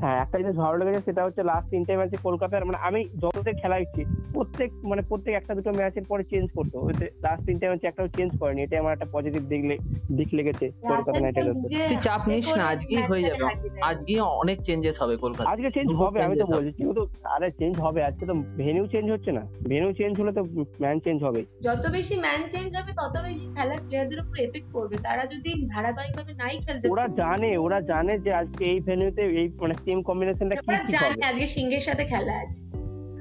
হ্যাঁ 0.01 0.17
একটা 0.23 0.37
জিনিস 0.39 0.55
ভালো 0.63 0.75
লেগেছে 0.79 1.01
সেটা 1.07 1.21
হচ্ছে 1.25 1.41
লাস্ট 1.51 1.67
তিনটে 1.73 1.93
ম্যাচে 1.99 2.17
কলকাতার 2.27 2.65
মানে 2.67 2.79
আমি 2.87 2.99
যতদিন 3.23 3.55
খেলা 3.61 3.75
দেখছি 3.81 4.01
প্রত্যেক 4.35 4.69
মানে 4.89 5.01
প্রত্যেক 5.09 5.33
একটা 5.35 5.53
দুটো 5.57 5.71
ম্যাচের 5.77 6.05
পরে 6.11 6.23
চেঞ্জ 6.31 6.47
করতো 6.57 6.77
লাস্ট 7.25 7.43
তিনটে 7.47 7.65
ম্যাচে 7.69 7.85
একটাও 7.87 8.07
চেঞ্জ 8.17 8.31
করেনি 8.41 8.61
এটা 8.63 8.75
আমার 8.83 8.93
একটা 8.95 9.07
পজিটিভ 9.15 9.41
দেখলে 9.53 9.75
দিক 10.17 10.29
লেগেছে 10.37 10.65
কলকাতা 10.89 11.19
নাইট 11.23 11.35
রাইডার্স 11.37 11.59
তুই 11.89 11.97
চাপ 12.05 12.21
নিস 12.29 12.47
না 12.59 12.63
আজকেই 12.73 13.03
হয়ে 13.09 13.23
যাবে। 13.29 13.43
আজকে 13.89 14.13
অনেক 14.41 14.57
চেঞ্জেস 14.67 14.95
হবে 15.01 15.15
কলকাতা 15.23 15.47
আজকে 15.53 15.69
চেঞ্জ 15.77 15.89
হবে 16.01 16.17
আমি 16.25 16.35
তো। 16.41 16.45
বলছি 16.55 16.71
কিন্তু 16.79 17.01
আরে 17.35 17.47
চেঞ্জ 17.59 17.75
হবে 17.85 17.99
আজকে 18.09 18.23
তো 18.29 18.33
ভেনিউ 18.61 18.85
চেঞ্জ 18.93 19.07
হচ্ছে 19.13 19.31
না। 19.37 19.43
ভেনিউ 19.71 19.91
চেঞ্জ 19.99 20.13
হলে 20.19 20.31
তো 20.37 20.41
ম্যান 20.83 20.97
চেঞ্জ 21.05 21.19
হবে। 21.27 21.41
যত 21.67 21.83
বেশি 21.95 22.15
ম্যান 22.25 22.41
চেঞ্জ 22.53 22.69
হবে 22.77 22.91
তত 22.99 23.15
বেশি 23.27 23.43
খেলার 23.55 23.79
প্লেয়ারদের 23.85 24.19
উপর 24.23 24.35
এফেক্ট 24.45 24.67
পড়বে। 24.75 24.95
তারা 25.07 25.23
যদি 25.33 25.51
ধারাবাহিকভাবে 25.73 26.33
নাই 26.41 26.55
খেলতে 26.65 26.85
ওরা 26.93 27.05
জানে 27.21 27.49
ওরা 27.65 27.79
জানে 27.91 28.13
যে 28.25 28.31
আজকে 28.41 28.63
এই 28.71 28.79
ভেনিউতে 28.87 29.23
এই 29.41 29.47
মানে 29.61 29.75
টিম 29.85 30.03
কম্বিনেশনটা 30.03 30.55
কি 30.55 30.71
ঠিক 30.71 30.91
জানে 30.91 31.07
হবে? 31.07 31.25
আজকে 31.25 31.47
সিংহের 31.47 31.79
সাথে 31.79 32.05
খেলা 32.05 32.33
আছে। 32.33 32.59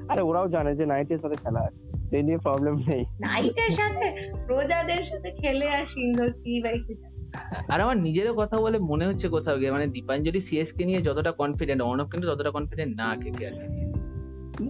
আরে 0.09 0.21
ওরাও 0.21 0.47
জানে 0.47 0.75
যে 0.75 0.85
নাইটের 0.85 1.19
সাথে 1.21 1.35
খেলা 1.35 1.59
আছে 1.59 1.79
সেই 2.09 2.23
নিয়ে 2.23 2.37
প্রবলেম 2.37 2.75
নেই। 2.87 3.05
নাইটের 3.19 3.71
সাথে 3.71 4.05
প্রজাদের 4.47 5.03
সাথে 5.03 5.31
খেলে 5.31 5.69
আর 5.69 5.85
সিংহর 5.85 6.31
কি 6.31 6.61
কি। 6.87 6.93
আর 7.69 7.81
আমার 7.81 7.97
নিজেরও 7.97 8.33
কথা 8.33 8.57
বলে 8.59 8.79
মনে 8.79 9.07
হচ্ছে 9.07 9.29
কোথাও 9.29 9.59
গিয়ে 9.59 9.71
মানে 9.71 9.87
দীপাঞ্জলি 9.87 10.41
সিএসকে 10.41 10.85
নিয়ে 10.85 11.01
যতটা 11.01 11.31
কনফিডেন্ট 11.31 11.81
অর্ণব 11.81 12.07
কিন্তু 12.07 12.27
ততটা 12.27 12.51
কনফিডেন্ট 12.51 12.91
না 12.97 13.15
কে। 13.15 13.31
কে 13.31 13.45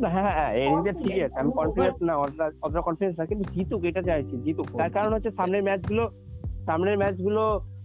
হ্যাঁ 0.02 0.34
হ্যাঁ 0.38 0.52
এই 0.54 0.70
যে 0.86 0.92
ঠিক 0.92 1.22
আছে 1.24 1.40
আমি 1.40 1.52
কনফিডেন্স 1.52 1.98
না 2.02 2.18
অতটা 2.18 2.52
অতটা 2.62 2.82
কনফিডেন্স 2.82 3.20
না 3.20 3.26
কিন্তু 3.26 3.46
জিতুক 3.54 3.82
এটা 3.86 4.02
চাইছি 4.02 4.38
জিতুক। 4.38 4.66
তার 4.78 4.90
কারণ 4.90 5.14
হচ্ছে 5.14 5.32
সামনের 5.32 5.64
ম্যাচগুলো 5.64 6.04
সামনের 6.68 6.98
ম্যাচগুলো 6.98 7.44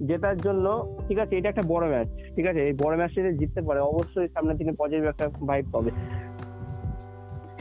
জেতার 0.08 0.36
জন্য 0.38 0.66
ঠিক 1.08 1.18
আছে 1.18 1.34
এটা 1.36 1.48
একটা 1.48 1.64
বড় 1.64 1.84
ম্যাচ 1.90 2.08
ঠিক 2.36 2.46
আছে 2.46 2.60
এই 2.62 2.74
বড় 2.82 2.94
ম্যাচটা 2.96 3.20
যদি 3.22 3.36
জিততে 3.38 3.60
পারে 3.62 3.80
অবশ্যই 3.82 4.28
সামনের 4.34 4.56
দিনে 4.56 4.72
পজিটিভ 4.72 5.04
একটা 5.04 5.26
ভাইব 5.48 5.66
পাবে। 5.72 5.90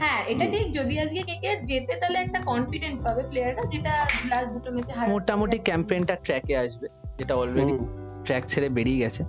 হ্যাঁ 0.00 0.20
এটা 0.28 0.44
ঠিক 0.46 0.66
যদি 0.72 0.94
আজকে 0.98 1.20
কে 1.22 1.34
কে 1.42 1.50
জেতে 1.64 1.94
তাহলে 2.00 2.18
একটা 2.18 2.38
কনফিডেন্ট 2.42 2.98
পাবে 3.04 3.22
প্লেয়াররা 3.22 3.64
যেটা 3.66 3.92
লাস্ট 4.28 4.50
দুটো 4.54 4.70
ম্যাচে 4.72 4.92
হার 4.92 5.06
মোটামুটি 5.10 5.56
ক্যাম্পেইনটা 5.58 6.14
ট্র্যাকে 6.24 6.54
আসবে 6.56 6.86
যেটা 7.18 7.34
অলরেডি 7.36 7.74
ট্র্যাক 8.24 8.44
ছেড়ে 8.46 8.68
বেরিয়ে 8.68 9.00
গেছে। 9.04 9.22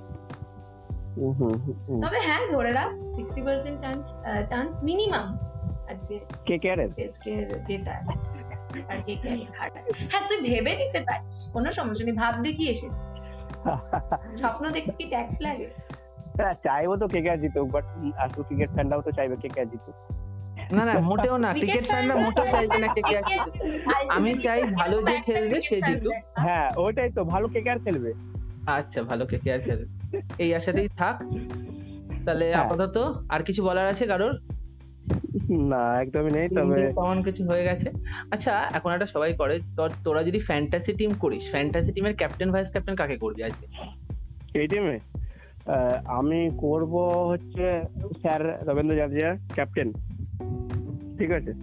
হুম, 1.15 1.34
হুম, 1.39 1.56
হুম, 1.63 1.77
হুম। 1.88 1.99
তবে 2.06 2.19
হ্যাঁ 2.27 2.43
ধরে 2.51 2.71
রাখ 2.71 2.91
sixty 3.15 3.41
percent 3.41 3.77
chance 3.80 4.04
chance 4.49 4.71
minimum 4.84 5.27
আজকে 5.91 6.15
কে 6.45 6.56
কে 6.58 6.69
জেতার 7.67 8.01
আর 8.92 9.00
কে 9.06 9.14
হ্যাঁ 10.12 10.24
তুই 10.30 10.40
ভেবে 10.50 10.72
নিতে 10.76 11.00
পারিস 11.08 11.38
কোনো 11.54 11.70
সমস্যা 11.72 12.04
নেই 12.06 12.16
ভাব 12.22 12.34
দেখি 12.46 12.66
এসে। 12.74 12.88
স্বপ্ন 14.42 14.64
দেখতে 14.76 14.92
কি 15.00 15.06
ট্যাক্স 15.14 15.36
লাগে? 15.42 15.68
হ্যাঁ, 16.38 16.56
চাইব 16.66 16.90
তো 17.02 17.06
কে 17.08 17.20
কে 17.26 17.32
জিতুক 17.38 17.68
বাট 17.76 17.86
আসলে 18.24 18.44
ক্রিকেট 18.48 18.70
ফ্যানরাও 18.76 19.02
তো 19.02 19.12
চাইবে 19.18 19.36
কে 19.42 19.50
কে 19.56 19.64
জিতুক। 19.66 19.96
না 20.76 20.84
না 20.86 20.94
মোটেও 21.10 21.36
না 21.38 21.50
ক্রিকেট 21.54 21.86
ফ্যানরা 21.88 22.16
মোটেও 22.26 22.46
চাইবে 22.54 22.78
না 22.84 22.88
কে 22.96 23.02
কে 23.10 23.16
আমি 24.16 24.32
চাই 24.46 24.60
ভালো 24.80 24.98
যে 25.08 25.16
খেলবে 25.28 25.58
সে 25.62 25.78
জিতুক। 25.88 26.14
হ্যাঁ 26.46 26.68
ওইটাই 26.78 27.10
তো 27.18 27.22
ভালো 27.24 27.48
কে 27.54 27.60
কে 27.62 27.70
আর 27.70 27.80
খেলবে? 27.86 28.12
আচ্ছা 28.78 29.00
ভালো 29.04 29.24
কে 29.26 29.38
কে 29.44 29.50
আর 29.54 29.62
খেলবে। 29.68 29.86
এই 30.44 30.50
আশাতেই 30.56 30.90
থাক। 31.00 31.16
তাহলে 32.26 32.46
হ্যাঁ। 32.48 32.64
আপাতত 32.64 32.98
আর 33.30 33.42
কিছু 33.44 33.62
বলার 33.64 33.88
আছে 33.94 34.06
কারোর? 34.08 34.34
না 35.52 36.02
একদমই 36.02 36.32
নেই 36.32 36.50
তবে 36.50 36.88
তেমন 36.88 37.24
কিছু 37.24 37.48
হয়ে 37.48 37.63
গেছে। 37.63 37.91
আচ্ছা 38.32 38.70
এখন 38.74 38.91
একটা 38.91 39.06
সবাই 39.06 39.34
করে 39.34 39.60
তোর- 39.78 39.94
তোরা 40.04 40.24
যদি 40.24 40.39
ফ্যান্টাসি 40.39 40.94
টিম 40.94 41.13
করিস 41.13 41.50
ফ্যান্টাসি 41.50 41.91
টিমের 41.91 42.15
ক্যাপ্টেন 42.15 42.52
ভাইস 42.52 42.72
ক্যাপ্টেন 42.72 42.96
কাকে 42.96 43.17
করবি 43.17 43.44
আজকে? 43.44 43.67
এই 44.60 44.67
টিমে 44.67 45.00
আমি 46.06 46.50
করব 46.58 46.98
হচ্ছে 47.28 47.82
স্যার 48.20 48.67
রবীন্দ্র 48.67 48.96
জাদেজা 48.96 49.38
ক্যাপ্টেন 49.54 49.94
ঠিক 51.17 51.32
আছে? 51.32 51.54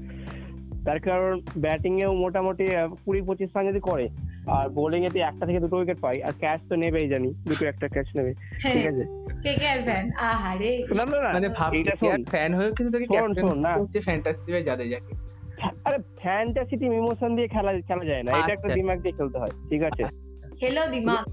তার 0.84 1.00
কারণ 1.00 1.40
ব্যাটিং 1.56 2.00
এও 2.00 2.14
মোটামুটি 2.14 2.66
কুড়ি 3.04 3.22
পঁচিশ 3.22 3.50
রান 3.56 3.68
যদি 3.68 3.80
করে 3.80 4.08
আর 4.48 4.66
বোলিং 4.68 5.00
এতে 5.04 5.18
একটা 5.20 5.46
থেকে 5.46 5.60
দুটো 5.60 5.76
উইকেট 5.76 5.98
পাই 6.00 6.16
আর 6.22 6.32
ক্যাচ 6.32 6.60
তো 6.68 6.76
নেবেই 6.76 7.08
জানি 7.08 7.28
দুটো 7.44 7.66
একটা 7.66 7.88
ক্যাচ 7.88 8.08
নেবে 8.16 8.32
হ্যাঁ। 8.62 8.74
ঠিক 8.74 8.86
আছে? 8.86 9.04
কেকেআর 9.42 9.78
ফ্যান 9.82 10.04
না 10.96 11.04
না? 11.04 11.30
মানে 11.32 11.48
ভাব 11.48 11.70
ফ্যান 12.30 12.50
কিন্তু 12.76 12.98
ক্যাপ্টেন 13.06 13.46
হচ্ছে 13.80 14.00
ফ্যান্টাসি 14.00 14.52
আরে 15.84 15.98
ফ্যান্টাসি 16.18 16.76
টিম 16.76 16.92
ইমোশন 16.92 17.30
দিয়ে 17.36 17.48
খেলা 17.48 17.72
খেলা 17.88 18.04
যায় 18.04 18.22
না। 18.22 18.30
এটা 18.30 18.52
একটা 18.52 18.68
দিমাগ 18.74 18.98
দিয়ে 19.00 19.12
খেলতে 19.12 19.38
হয় 19.38 19.54
ঠিক 19.70 19.82
আছে? 19.82 20.02
খেলো 20.60 20.82
দিমাগ 20.90 21.24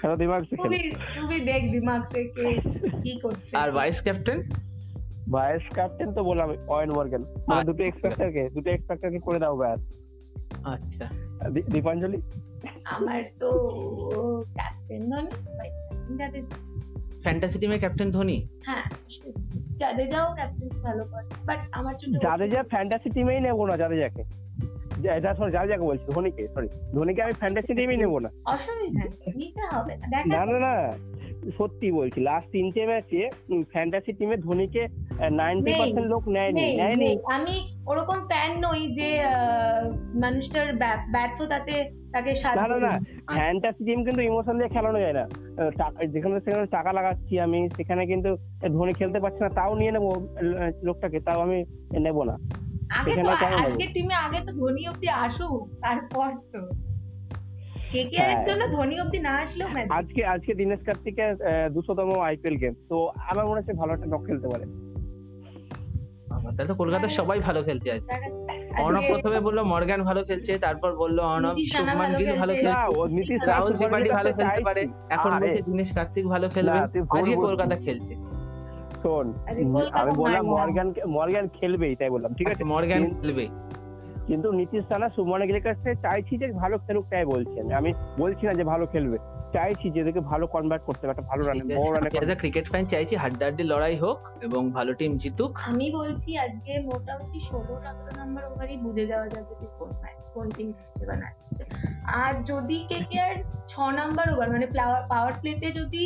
খেলো 0.00 0.16
দিমাগ 0.16 0.42
দেখ 1.46 1.62
দিমাগ 1.72 2.00
সে 2.12 2.20
কে 2.24 2.46
কি 3.02 3.12
করছে। 3.22 3.56
আর 3.56 3.68
ভাইস 3.72 4.02
ক্যাপ্টেন 4.02 4.38
ভাইস 5.32 5.64
ক্যাপ্টেন 5.74 6.08
তো 6.14 6.20
বললাম 6.24 6.48
অয়েন 6.68 6.90
মর্গান 6.90 7.22
মানে 7.48 7.64
দুটো 7.64 7.82
এক্সপেক্টরকে 7.84 8.48
দুটো 8.48 8.70
এক্সপেক্টরকে 8.70 9.18
করে 9.18 9.38
দাও 9.38 9.56
ব্যাস। 9.56 9.80
আচ্ছা। 10.64 11.04
দীপাঞ্জলি? 11.72 12.18
আমার 12.84 13.22
তো 13.38 13.48
ক্যাপ্টেন 14.54 15.02
ধোনি 15.10 15.30
ফ্যান্টাসি 17.22 17.58
টিমের 17.58 17.78
ক্যাপ্টেন 17.78 18.10
ধোনি? 18.10 18.48
হ্যাঁ 18.64 18.84
জাদেজাও 19.76 20.34
ক্যাপ্টেন্সি 20.34 20.80
ভালো 20.80 21.04
করে 21.04 21.26
বাট 21.44 21.58
আমার 21.72 21.94
ও- 21.94 22.22
জাদেজা 22.22 22.62
ফ্যান্টাসি 22.62 23.10
টিমেই 23.10 23.40
নেব 23.40 23.64
না 23.66 23.76
জাদেজাকে। 23.76 24.22
যা 25.20 25.34
সরি 25.34 25.52
জাদেজাকে 25.52 25.82
বলছি 25.82 26.04
ধোনিকে 26.12 26.48
সরি 26.54 26.68
ধোনিকে 26.92 27.22
আমি 27.22 27.32
ফ্যান্টাসি 27.32 27.74
টিমেই 27.74 27.96
নেব 27.96 28.18
না। 28.18 28.28
অসুবিধা 28.44 29.04
নিতে 29.36 29.60
হবে 29.72 29.96
না 30.26 30.44
না 30.46 30.58
না 30.58 30.74
সত্যি 31.58 31.92
বলছি 31.92 32.20
লাস্ট 32.20 32.50
তিনটে 32.50 32.86
ম্যাচে 32.86 33.30
ফ্যান্টাসি 33.70 34.12
টিমে 34.12 34.36
ধোনিকে 34.36 34.82
নাইনটি 35.40 35.70
পার্সেন্ট 35.80 36.08
লোক 36.12 36.22
নেয়নি। 36.36 36.60
নেই, 36.60 36.72
নেয়নি। 36.80 37.10
আমি 37.36 37.54
ওরকম 37.90 38.18
ফ্যান 38.30 38.50
নই 38.66 38.80
যে 38.98 39.08
মানুষটার 40.22 40.68
ব্যর্থতাতে 41.14 41.76
তাকে 42.14 42.30
না 42.58 42.64
না 42.72 42.78
না। 42.86 42.92
ফ্যান্টাসি 43.36 43.82
টিম 43.86 44.00
কিন্তু 44.06 44.22
ইমোশন 44.22 44.54
দিয়ে 44.58 44.72
খেলানো 44.74 44.98
যায় 45.04 45.16
না। 45.18 45.24
যেখানে 46.12 46.36
সেখানে 46.44 46.66
টাকা 46.76 46.90
লাগাচ্ছি 46.98 47.34
আমি 47.46 47.60
সেখানে 47.76 48.02
কিন্তু 48.06 48.30
ধোনি 48.76 48.92
খেলতে 49.00 49.18
পারছে 49.20 49.40
না 49.44 49.50
তাও 49.58 49.72
নিয়ে 49.80 49.92
নেব 49.96 50.06
লোকটাকে 50.88 51.18
তাও 51.20 51.38
আমি 51.46 51.58
নেব 52.06 52.18
না। 52.30 52.36
আগে 52.98 53.12
তো 53.16 53.30
আজকের 53.64 53.90
টিমে 53.94 54.14
আগে 54.26 54.38
তো 54.46 54.50
ধোনি 54.52 54.82
অব্দি 54.88 55.08
আসুক 55.24 55.60
তারপর 55.82 56.28
তো। 56.52 56.62
হ্যাঁ। 57.92 58.68
ধোনি 58.76 58.96
অব্দি 59.00 59.18
না 59.18 59.32
আসলেও 59.42 59.68
ম্যাচ 59.74 59.86
আজকে 59.90 60.20
আজকে 60.24 60.52
দিনেশ 60.54 60.80
কার্তিকের 60.86 61.32
দুশোতম 61.74 62.10
আইপিএল 62.20 62.56
গেম 62.56 62.74
তো 62.88 62.96
আমার 63.30 63.44
মনে 63.46 63.60
হচ্ছে 63.60 63.72
ভালো 63.72 63.90
একটা 63.92 64.06
নক 64.06 64.22
খেলতে 64.26 64.48
পারে। 64.48 64.64
তাহলে 66.56 66.66
তো 66.66 66.74
কলকাতার 66.74 67.12
সবাই 67.18 67.38
ভালো 67.40 67.60
খেলছে 67.62 67.88
আজ। 67.92 68.02
অর্ণব 68.84 69.02
প্রথমে 69.12 69.40
বলল 69.40 69.58
মর্গান 69.62 70.00
ভালো 70.02 70.20
খেলছে। 70.24 70.52
তারপর 70.58 70.90
বলল 70.96 71.18
অর্ণব 71.32 71.56
শুভমান 71.72 72.10
গিল 72.18 72.30
ভালো 72.38 72.52
খেলছে। 72.54 73.34
রাহুল 73.50 73.72
ত্রিপাঠী 73.72 74.10
ভালো 74.10 74.30
খেলতে 74.32 74.60
পারে। 74.64 74.82
এখন 75.10 75.30
বলছে 75.30 75.62
দিনেশ 75.62 75.90
কার্তিক 75.92 76.24
ভালো 76.28 76.46
খেলবে। 76.48 76.78
আজকে 76.78 77.34
কলকাতা 77.36 77.76
খেলছে। 77.76 78.14
শোন 79.02 79.26
আমি 79.92 80.12
বললাম। 80.22 80.44
মর্গান 80.46 80.88
মর্গান 81.08 81.46
খেলবেই 81.48 81.94
তাই 81.96 82.10
বললাম 82.10 82.30
ঠিক 82.38 82.48
আছে? 82.52 82.64
মর্গান 82.64 83.02
খেলবে। 83.20 83.44
কিন্তু 84.26 84.48
নীতিশ 84.52 84.84
রানা 84.90 85.08
সুমন 85.08 85.40
গিলের 85.46 85.62
কাছ 85.62 85.76
চাইছি 86.02 86.34
যে 86.38 86.46
ভালো 86.52 86.76
খেলুক 86.78 87.04
তাই 87.10 87.24
বলছি 87.24 87.54
আমি। 87.60 87.72
আমি 87.74 87.90
বলছি 88.18 88.42
না 88.46 88.52
যে 88.54 88.64
ভালো 88.64 88.84
খেলবে। 88.86 89.18
চাইছি 89.54 89.86
যে 89.94 89.98
এদেরকে 90.00 90.22
ভালো 90.30 90.44
কনভার্ট 90.54 90.82
করতে 90.88 91.02
একটা 91.06 91.24
ভালো 91.30 91.42
রানে 91.42 91.64
বড় 91.78 91.88
রানে 91.94 92.08
অ্যাজ 92.18 92.30
আ 92.30 92.36
ক্রিকেট 92.42 92.64
ফ্যান 92.68 92.84
চাইছি 92.86 93.14
হাড্ডাহাড্ডি 93.16 93.64
লড়াই 93.72 93.96
হোক 93.96 94.18
এবং 94.46 94.62
ভালো 94.70 94.92
টিম 94.94 95.12
জিতুক। 95.18 95.50
আমি 95.70 95.86
বলছি 95.90 96.30
আজকে 96.38 96.72
মোটামুটি 96.90 97.40
ষোলো 97.40 97.72
সতেরো 97.84 98.12
নম্বর 98.20 98.42
ওভারই 98.50 98.76
বুঝে 98.76 99.04
যাওয়া 99.06 99.28
যাবে 99.28 99.52
যে 99.60 99.66
কোন 99.78 99.90
ম্যাচ 100.02 100.18
কোন 100.34 100.46
টিম 100.50 100.68
জিতছে 100.72 101.02
বা 101.06 101.14
না 101.16 101.28
জিতছে। 101.36 101.62
আর 102.22 102.32
যদি 102.50 102.78
কে 102.90 102.98
কে 103.10 103.18
আর 103.20 103.36
ছ 103.68 103.74
নম্বর 104.00 104.26
ওভার 104.34 104.48
মানে 104.50 104.66
পাওয়ার 105.08 105.32
প্লেতে 105.40 105.68
যদি 105.72 106.04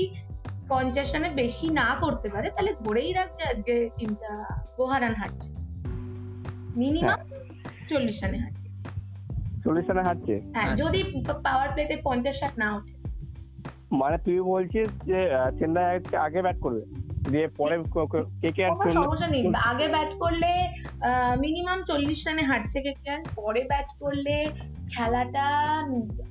পঞ্চাশ 0.69 1.09
রানের 1.15 1.35
বেশি 1.35 1.67
না 1.81 1.89
করতে 2.01 2.29
পারে 2.29 2.49
তাহলে 2.51 2.73
ধরেই 2.85 3.13
রাখছে 3.13 3.43
আজকে 3.45 3.75
টিমটা 3.97 4.31
গোহারান 4.77 5.15
হারছে। 5.15 5.51
মিনিমাম 6.77 7.21
চল্লিশ 7.89 8.17
রানে 8.23 8.39
হারছে। 8.39 8.69
চল্লিশ 9.65 9.87
রানে 9.89 10.03
হারছে? 10.09 10.35
হ্যাঁ 10.55 10.69
আচ্ছা। 10.71 10.85
যদি 10.85 11.01
পাওয়ার 11.43 11.69
প্লেতে 11.75 11.95
পঞ্চাশ 12.05 12.37
রান 12.43 12.53
না 12.63 12.69
ওঠে 12.77 12.93
মানে 13.91 14.17
তুই 14.25 14.39
বলছিস 14.53 14.89
যে 15.09 15.19
চেন্নাই 15.59 15.87
আগে 16.27 16.41
ব্যাট 16.43 16.59
করবে। 16.65 16.83
দিয়ে 17.33 17.47
পরে 17.59 17.77
কে 18.43 18.51
কে 18.57 18.63
আর 18.67 18.73
কোনো 18.79 18.91
সমস্যা 18.99 19.29
নেই। 19.35 19.43
আগে 19.71 19.87
ব্যাট 19.95 20.13
করলে 20.23 20.51
মিনিমাম 21.45 21.79
চল্লিশ 21.85 22.21
রানে 22.27 22.43
হারছে 22.51 22.79
কেকেআর 22.81 23.23
পরে 23.37 23.61
ব্যাট 23.71 23.89
করলে 24.03 24.35
খেলাটা 24.95 25.47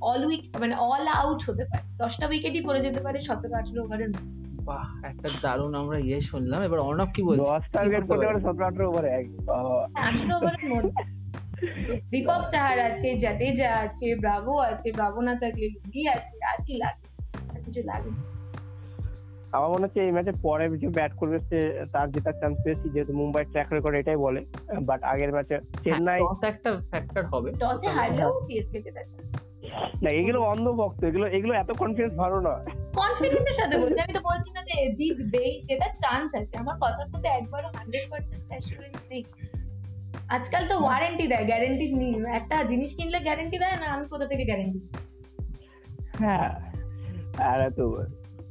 অল 0.02 0.22
উইক 0.28 0.44
মানে 0.62 0.76
অল 0.90 1.06
আউট 1.20 1.40
হতে 1.48 1.64
পারে। 1.70 1.84
দশটা 2.02 2.26
উইকেটই 2.28 2.62
পড়ে 2.68 2.80
যেতে 2.82 3.02
পারে 3.06 3.18
সতেরো 3.22 3.56
আঠেরো 3.60 3.82
ওভারের 3.86 4.10
মধ্যে। 4.14 4.34
বাহ 4.70 4.88
একটা 5.12 5.28
দারুণ 5.44 5.74
আমরা 5.76 5.98
ইয়ে 6.00 6.20
শুনলাম। 6.22 6.60
এবার 6.68 6.80
অর্ণব 6.80 7.10
কি 7.16 7.22
বলছে? 7.28 7.42
দশটা 7.44 7.78
উইকেট 7.82 8.04
করতে 8.10 8.26
পারে 8.28 8.40
সতেরো 8.40 8.66
আঠারো 8.70 8.86
ওভারে। 8.90 9.10
হ্যাঁ, 9.10 9.24
আঠেরো 10.10 10.34
ওভারের 10.40 10.66
মধ্যে। 10.74 11.02
দীপক 12.12 12.42
চাহার 12.54 12.78
আছে 12.90 13.08
জাদেজা 13.24 13.70
আছে 13.86 14.08
ব্রাভো 14.24 14.54
আছে 14.72 14.88
ব্রাভো 14.98 15.20
না 15.22 15.34
থাকলে 15.42 15.66
লুগি 15.76 16.04
আছে 16.16 16.34
আর 16.52 16.60
কি 16.68 16.74
লাগে? 16.84 17.04
কিছু 17.66 17.82
লাগে 17.92 18.12
আমার 19.56 19.70
মনে 19.74 19.86
হচ্ছে 19.86 20.00
এই 20.06 20.12
ম্যাচে 20.16 20.32
পরে 20.46 20.66
যে 20.82 20.88
ব্যাট 20.98 21.12
করবে 21.20 21.38
সে 21.50 21.60
তার 21.94 22.08
জেতার 22.14 22.36
চান্স 22.42 22.56
বেশি 22.68 22.88
যেহেতু 22.94 23.14
মুম্বাই 23.22 23.44
ট্র্যাক 23.52 23.70
রেকর্ড 23.76 23.96
এটাই 24.02 24.20
বলে। 24.26 24.42
বাট 24.90 25.02
আগের 25.12 25.32
ম্যাচে 25.36 25.56
চেন্নাই 25.84 26.20
একটা 26.52 26.70
ফ্যাক্টর 26.92 27.24
হবে। 27.32 27.50
টসে 27.62 27.90
হারলেও 27.98 28.32
সিএসকে 28.46 28.80
জেতাচ্ছে 28.86 29.20
না 30.04 30.10
এগুলো 30.20 30.40
অন্ধভক্ত 30.54 31.02
এগুলো 31.10 31.26
এগুলো 31.38 31.54
এত 31.62 31.70
কনফিডেন্স 31.82 32.14
ভালো 32.24 32.38
না 32.48 32.54
কনফিডেন্টের 33.02 33.56
সাথে 33.60 33.76
বলছি 33.82 34.00
আমি 34.06 34.14
তো 34.18 34.22
বলছি 34.30 34.50
না 34.56 34.62
যে 34.70 34.76
জিতবে 34.98 35.44
যেটা 35.70 35.88
চান্স 36.04 36.30
আছে। 36.40 36.54
আমার 36.62 36.76
কথার 36.84 37.08
মধ্যে 37.14 37.30
একবারও 37.40 37.70
হান্ড্রেড 37.78 38.06
পার্সেন্ট 38.12 38.44
অ্যাসুরেন্স 38.52 39.02
নেই। 39.12 39.24
আজকাল 40.36 40.64
তো 40.72 40.76
ওয়ারেন্টি 40.84 41.26
দেয় 41.32 41.46
গ্যারেন্টি 41.52 41.86
নেই। 42.02 42.14
একটা 42.40 42.56
জিনিস 42.72 42.92
কিনলে 42.98 43.20
গ্যারেন্টি 43.28 43.58
দেয় 43.64 43.78
না 43.82 43.88
আমি 43.96 44.06
কোথা 44.14 44.26
থেকে 44.32 44.44
গ্যারেন্টি 44.50 44.80
হ্যাঁ। 46.24 46.50
আর 47.38 47.62
এত 47.62 47.82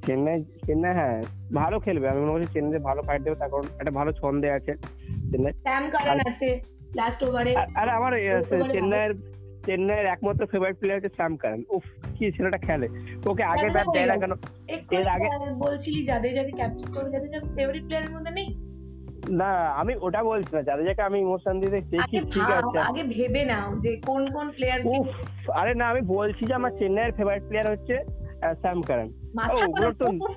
চেন্নাই 0.06 0.44
চেন্নাই 0.66 0.92
হ্যাঁ 0.94 1.22
ভালো 1.54 1.80
খেলবে। 1.80 2.08
আমি 2.08 2.20
মনে 2.20 2.32
করছি 2.32 2.46
চেন্নাই 2.52 2.78
ভালো 2.78 3.02
ফাইট 3.02 3.22
দেবে 3.22 3.36
তার 3.36 3.50
কারণ 3.50 3.62
একটা 3.78 3.90
ভালো 3.90 4.12
ছন্দে 4.12 4.50
আছে 4.50 4.74
চেন্নাই। 5.30 5.52
স্যাম 5.52 5.90
কারেন 5.90 6.20
আছে 6.30 6.62
লাস্ট 6.96 7.22
ওভারে 7.22 7.56
আর- 7.56 7.90
আমার। 7.90 8.12
চেন্নাইয়ের 8.72 9.14
চেন্নাইয়ের 9.66 10.06
একমাত্র 10.06 10.46
ফেভারিট 10.46 10.76
প্লেয়ার 10.76 11.00
হচ্ছে 11.02 11.14
স্যাম 11.16 11.36
কারেন 11.36 11.64
উফ 11.68 11.82
কি 12.18 12.32
ছেলেটা 12.32 12.58
খেলে। 12.58 12.88
ওকে 13.26 13.42
আগে 13.42 13.68
ব্যাট 13.70 13.86
দেয় 13.92 14.06
না 14.06 14.16
কেন? 14.16 14.32
এর 14.90 15.08
আগে- 15.08 15.54
বলছিলি 15.54 16.04
করে 16.04 17.28
ফেভারিট 17.56 17.84
প্লেয়ারের 17.84 18.10
মধ্যে 18.10 18.30
নেই? 18.30 18.64
না 19.30 19.50
আমি 19.52 19.94
ওটা 20.00 20.24
বলছি 20.24 20.56
না 20.56 20.62
যাদের 20.62 20.86
যাকে 20.86 21.02
আমি 21.02 21.20
ইমোশন 21.20 21.60
দিয়ে 21.60 21.70
দেখছি 21.70 21.98
আগে 21.98 22.20
ঠিক 22.20 22.42
আছে। 22.42 22.78
আগে 22.78 23.02
ভেবে 23.02 23.44
নাও 23.44 23.78
যে 23.78 24.00
কোন 24.06 24.30
কোন 24.30 24.50
প্লেয়ার 24.50 24.80
উফ 24.84 25.50
আরে 25.50 25.74
না 25.74 25.88
আমি 25.88 26.00
বলছি 26.00 26.46
যে 26.46 26.54
আমার 26.54 26.70
চেন্নাইয়ের 26.78 27.12
ফেভারিট 27.12 27.42
প্লেয়ার 27.42 27.70
হচ্ছে 27.70 28.23
স্যাম 28.62 28.78
কারেন। 28.88 29.08
মাথা 29.38 29.64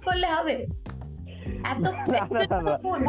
করলে 0.07 0.27
হবে। 0.35 0.55
এত 1.71 1.83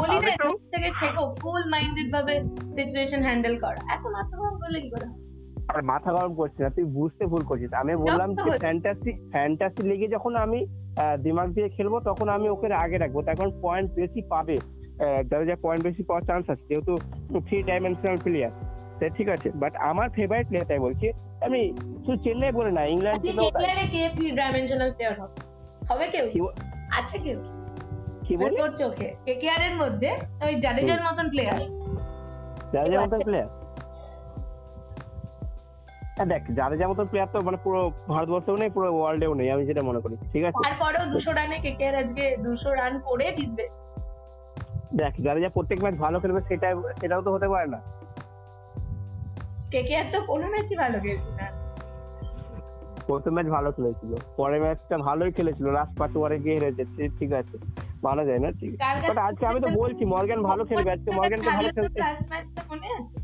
বলি 0.00 0.16
না 0.24 0.32
থেকে 0.72 0.90
শেখো 1.00 1.24
কুল 1.42 1.62
মাইন্ডেড 1.74 2.08
ভাবে 2.14 2.34
সিচুয়েশন 2.76 3.20
হ্যান্ডেল 3.26 3.54
করা। 3.64 3.80
এত 3.94 4.04
মাথা 4.16 4.34
গরম 4.40 4.56
করলে 4.62 4.80
কি 4.84 4.90
করে 4.94 5.06
আর 5.72 5.80
মাথা 5.92 6.10
গরম 6.16 6.32
করছিস 6.38 6.60
না 6.64 6.70
তুই 6.76 6.86
বুঝতে 6.98 7.24
ভুল 7.32 7.42
করছিস। 7.48 7.72
আমি 7.80 7.92
বললাম 8.04 8.28
যে 8.34 8.50
ফ্যান্টাসি 8.64 9.12
ফ্যান্টাসি 9.32 9.82
লিগে 9.90 10.08
যখন 10.16 10.32
আমি 10.44 10.60
দিমাগ 11.24 11.48
দিয়ে 11.56 11.68
খেলব 11.76 11.94
তখন 12.08 12.26
আমি 12.36 12.46
ওকে 12.54 12.66
আগে 12.84 12.96
রাখব। 12.98 13.16
তখন 13.30 13.48
পয়েন্ট 13.64 13.88
বেশি 14.00 14.20
পাবে। 14.32 14.56
যারা 15.30 15.44
যা 15.50 15.56
পয়েন্ট 15.64 15.82
বেশি 15.88 16.02
পাওয়ার 16.08 16.24
চান্স 16.28 16.44
আছে 16.52 16.64
যেহেতু 16.70 16.92
থ্রি 17.46 17.58
ডাইমেনশনাল 17.70 18.16
প্লেয়ার 18.24 18.52
ঠিক 19.16 19.28
আছে 19.34 19.48
বাট 19.62 19.72
আমার 19.90 20.06
ফেভারিট 20.16 20.46
প্লেয়ার 20.48 20.68
তাই 20.70 20.80
বলছি। 20.86 21.06
আমি 21.46 21.60
শুধু 22.04 22.18
চেন্নাই 22.24 22.52
বলে 22.58 22.70
না 22.78 22.82
ইংল্যান্ড 22.94 23.20
তাই। 23.22 23.76
কে 23.94 24.02
ডাইমেনশনাল 24.40 24.90
প্লেয়ার 24.96 25.14
হবে? 25.20 25.36
হবে 25.90 26.06
কেউ? 26.14 26.26
আছে 26.98 27.16
কেউ? 27.26 27.38
কি 28.26 28.32
বলি 28.40 28.56
তোর 28.62 28.72
চোখে। 28.80 29.08
কেকেআর 29.26 29.60
এর 29.68 29.74
মধ্যে 29.82 30.10
ওই 30.46 30.54
জাডেজার 30.64 31.00
মতন 31.06 31.26
প্লেয়ার 31.32 31.58
যারা 32.72 32.88
যা 32.92 32.98
মতো 33.04 33.16
আছে। 33.16 33.26
প্লেয়ার 33.28 33.48
দেখ 36.32 36.42
যারা 36.58 36.74
যা 36.80 36.86
মতো 36.90 37.02
প্লেয়ার 37.10 37.28
তো 37.34 37.38
মানে 37.48 37.58
পুরো 37.64 37.80
ভারতবর্ষেও 38.12 38.56
নেই 38.62 38.70
পুরো 38.76 38.88
ওয়ার্ল্ডেও 38.98 39.32
নেই 39.40 39.48
আমি 39.54 39.62
যেটা 39.68 39.82
মনে 39.88 40.00
করি। 40.04 40.14
ঠিক 40.32 40.42
আছে? 40.48 40.58
তারপরেও 40.64 41.04
দুশো 41.14 41.30
রানে 41.38 41.56
কেকেআর 41.64 41.94
আজকে 42.02 42.24
দুশো 42.46 42.70
রান 42.80 42.92
করে 43.06 43.26
জিতবে। 43.38 43.64
দেখ 45.00 45.12
যারা 45.26 45.38
যা 45.44 45.50
প্রত্যেক 45.56 45.78
ম্যাচ 45.82 45.94
ভালো 46.04 46.16
খেলবে 46.22 46.40
সেটা 46.48 46.68
সেটাও 47.00 47.22
তো 47.26 47.30
হতে 47.34 47.48
পারে 47.54 47.68
না। 47.74 47.80
কেকেআর 49.70 50.04
তো 50.12 50.18
কোনো 50.22 50.46
ম্যাচই 50.50 50.76
ভালো 50.76 50.98
খেলছে 51.00 51.30
না। 51.30 51.46
প্রথম 53.06 53.30
ম্যাচ 53.30 53.46
ভালো 53.46 53.72
খেলেছিল। 53.72 54.14
পরের 54.36 54.60
ম্যাচটা 54.60 54.98
ভালোই 54.98 55.32
খেলেছিল। 55.32 55.66
লাস্ট 55.70 55.98
পাঁচ 55.98 56.16
ওভারে 56.16 56.38
গিয়ে 56.38 56.54
হেরেছে। 56.54 57.08
ঠিক 57.18 57.32
আছে। 57.32 57.56
মানা 58.02 58.24
যায় 58.24 58.38
না 58.38 58.50
ঠিক। 58.50 58.72
বাট 59.08 59.18
আজকে 59.18 59.46
আমি 59.46 59.60
তো 59.60 59.68
বলছি 59.74 60.04
মর্গান 60.04 60.42
ভালো 60.42 60.64
খেলবে। 60.64 60.90
আজকে 60.90 61.10
মর্গানকে 61.10 61.50
ভালো 61.50 61.68
খেলতে 61.68 62.00
লাস্ট 62.00 62.28
ম্যাচটা 62.30 62.62
মনে 62.70 62.88
আছে? 63.00 63.16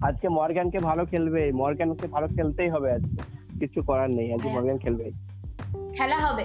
আজকে 0.00 0.28
মর্গানকে 0.28 0.78
ভালো 0.78 1.06
খেলবে। 1.06 1.52
মর্গানকে 1.52 2.06
ভালো 2.06 2.26
খেলতেই 2.28 2.68
হবে 2.68 2.92
আজকে। 2.92 3.22
কিছু 3.58 3.82
করার 3.82 4.10
নেই। 4.10 4.34
আজকে 4.34 4.48
হ্যাঁ। 4.48 4.60
মর্গান 4.60 4.78
খেলবে। 4.78 5.10
খেলা 5.96 6.18
হবে। 6.18 6.44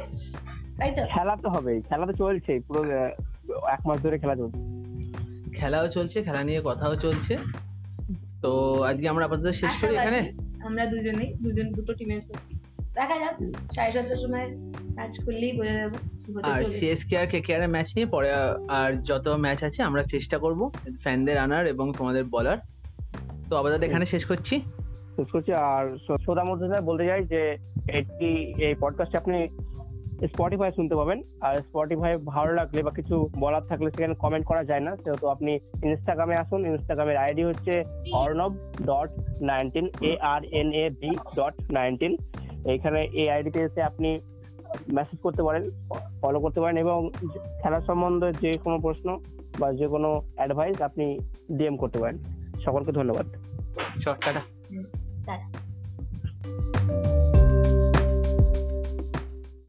তাই 0.77 0.91
তো? 0.95 1.01
খেলা 1.09 1.35
তো 1.43 1.49
হবেই। 1.49 1.81
খেলা 1.81 2.05
তো 2.05 2.13
চলছেই 2.13 2.59
পুরো 2.59 2.81
এক 3.67 3.87
মাস 3.87 4.01
ধরে 4.01 4.17
খেলা 4.19 4.35
চলছে। 4.35 4.59
খেলাও 5.57 5.87
চলছে 5.87 6.23
খেলা 6.23 6.43
নিয়ে 6.43 6.61
কথাও 6.65 6.95
চলছে। 6.95 7.37
তো 8.45 8.83
আজকে 8.83 9.09
আমরা 9.09 9.25
আপাতত 9.25 9.47
শেষ 9.51 9.73
করি 9.81 9.95
এখানে। 9.95 10.33
আমরা 10.65 10.85
দুজনেই 10.85 11.33
দুজন 11.33 11.71
দুটো 11.71 11.93
টিমের 11.93 12.21
প্রতি 12.27 12.57
দেখা 12.93 13.15
যাক 13.19 13.35
সাড়ে 13.73 13.91
সাতটার 13.91 14.17
সময় 14.17 14.57
ম্যাচ 14.95 15.25
খুললেই 15.25 15.57
বোঝা 15.57 15.73
যাবে 15.73 15.97
আর 16.43 16.63
সিএসকে 16.63 17.17
আর 17.17 17.27
কেকেআর 17.27 17.61
এর 17.61 17.69
ম্যাচ 17.69 17.95
নিয়ে 17.95 18.05
পরে 18.05 18.31
আর 18.67 19.01
যত 19.01 19.27
ম্যাচ 19.27 19.63
আছে 19.63 19.83
আমরা 19.83 20.03
চেষ্টা 20.03 20.37
করব 20.37 20.71
ফ্যানদের 21.01 21.37
আনার 21.37 21.67
এবং 21.67 21.91
তোমাদের 21.97 22.23
বলার। 22.23 22.57
তো 23.49 23.55
আপাতত 23.57 23.83
এখানে 23.83 24.05
শেষ 24.05 24.25
করছি। 24.25 24.61
শেষ 25.15 25.27
করছি। 25.31 25.53
আর 25.53 25.97
শ্রো- 25.97 26.17
শ্রোতা 26.17 26.43
মধ্যে 26.43 26.81
বলতে 26.81 27.05
চাই 27.07 27.23
যে 27.23 27.57
এটি 27.89 28.53
এই 28.63 28.75
পডকাস্টে 28.79 29.17
আপনি 29.17 29.47
স্পটিফাই 30.23 30.71
শুনতে 30.71 30.95
পাবেন। 30.95 31.21
আর 31.41 31.55
স্পটিফাই 31.55 32.17
ভালো 32.17 32.53
লাগলে 32.53 32.83
বা 32.83 32.91
কিছু 32.91 33.29
বলার 33.39 33.63
থাকলে 33.63 33.91
সেখানে 33.91 34.13
কমেন্ট 34.13 34.45
করা 34.45 34.63
যায় 34.63 34.79
না। 34.79 34.95
সেহেতু 34.95 35.27
আপনি 35.27 35.59
ইনস্টাগ্রামে 35.83 36.35
আসুন। 36.35 36.65
ইনস্টাগ্রামের 36.65 37.17
আইডি 37.17 37.43
হচ্ছে 37.43 37.83
Arnab 38.13 38.55
dot 38.85 39.09
nineteen 39.41 39.89
A 40.01 40.17
R 40.21 40.43
N 40.43 40.71
A 40.71 40.89
B 40.89 41.09
dot 41.09 41.71
nineteen 41.71 42.17
এইখানে 42.65 43.01
এই 43.01 43.29
আইডিতে 43.29 43.59
এসে 43.59 43.83
আপনি 43.83 44.19
মেসেজ 44.93 45.19
করতে 45.19 45.43
পারেন 45.43 45.69
ফলো 46.21 46.39
করতে 46.39 46.61
পারেন 46.61 46.77
এবং 46.77 47.09
খেলার 47.63 47.81
সম্বন্ধে 47.81 48.31
যে 48.41 48.57
কোনো 48.57 48.79
প্রশ্ন 48.79 49.19
বা 49.59 49.73
যে 49.73 49.87
কোনো 49.87 50.21
অ্যাডভাইস 50.35 50.81
আপনি 50.81 51.19
ডিএম 51.51 51.77
করতে 51.77 51.99
পারেন। 51.99 52.17
সকলকে 52.65 52.91
ধন্যবাদ। 52.91 53.25
চট 54.01 54.25
টাটা। 54.25 54.41
টাটা। 55.25 55.64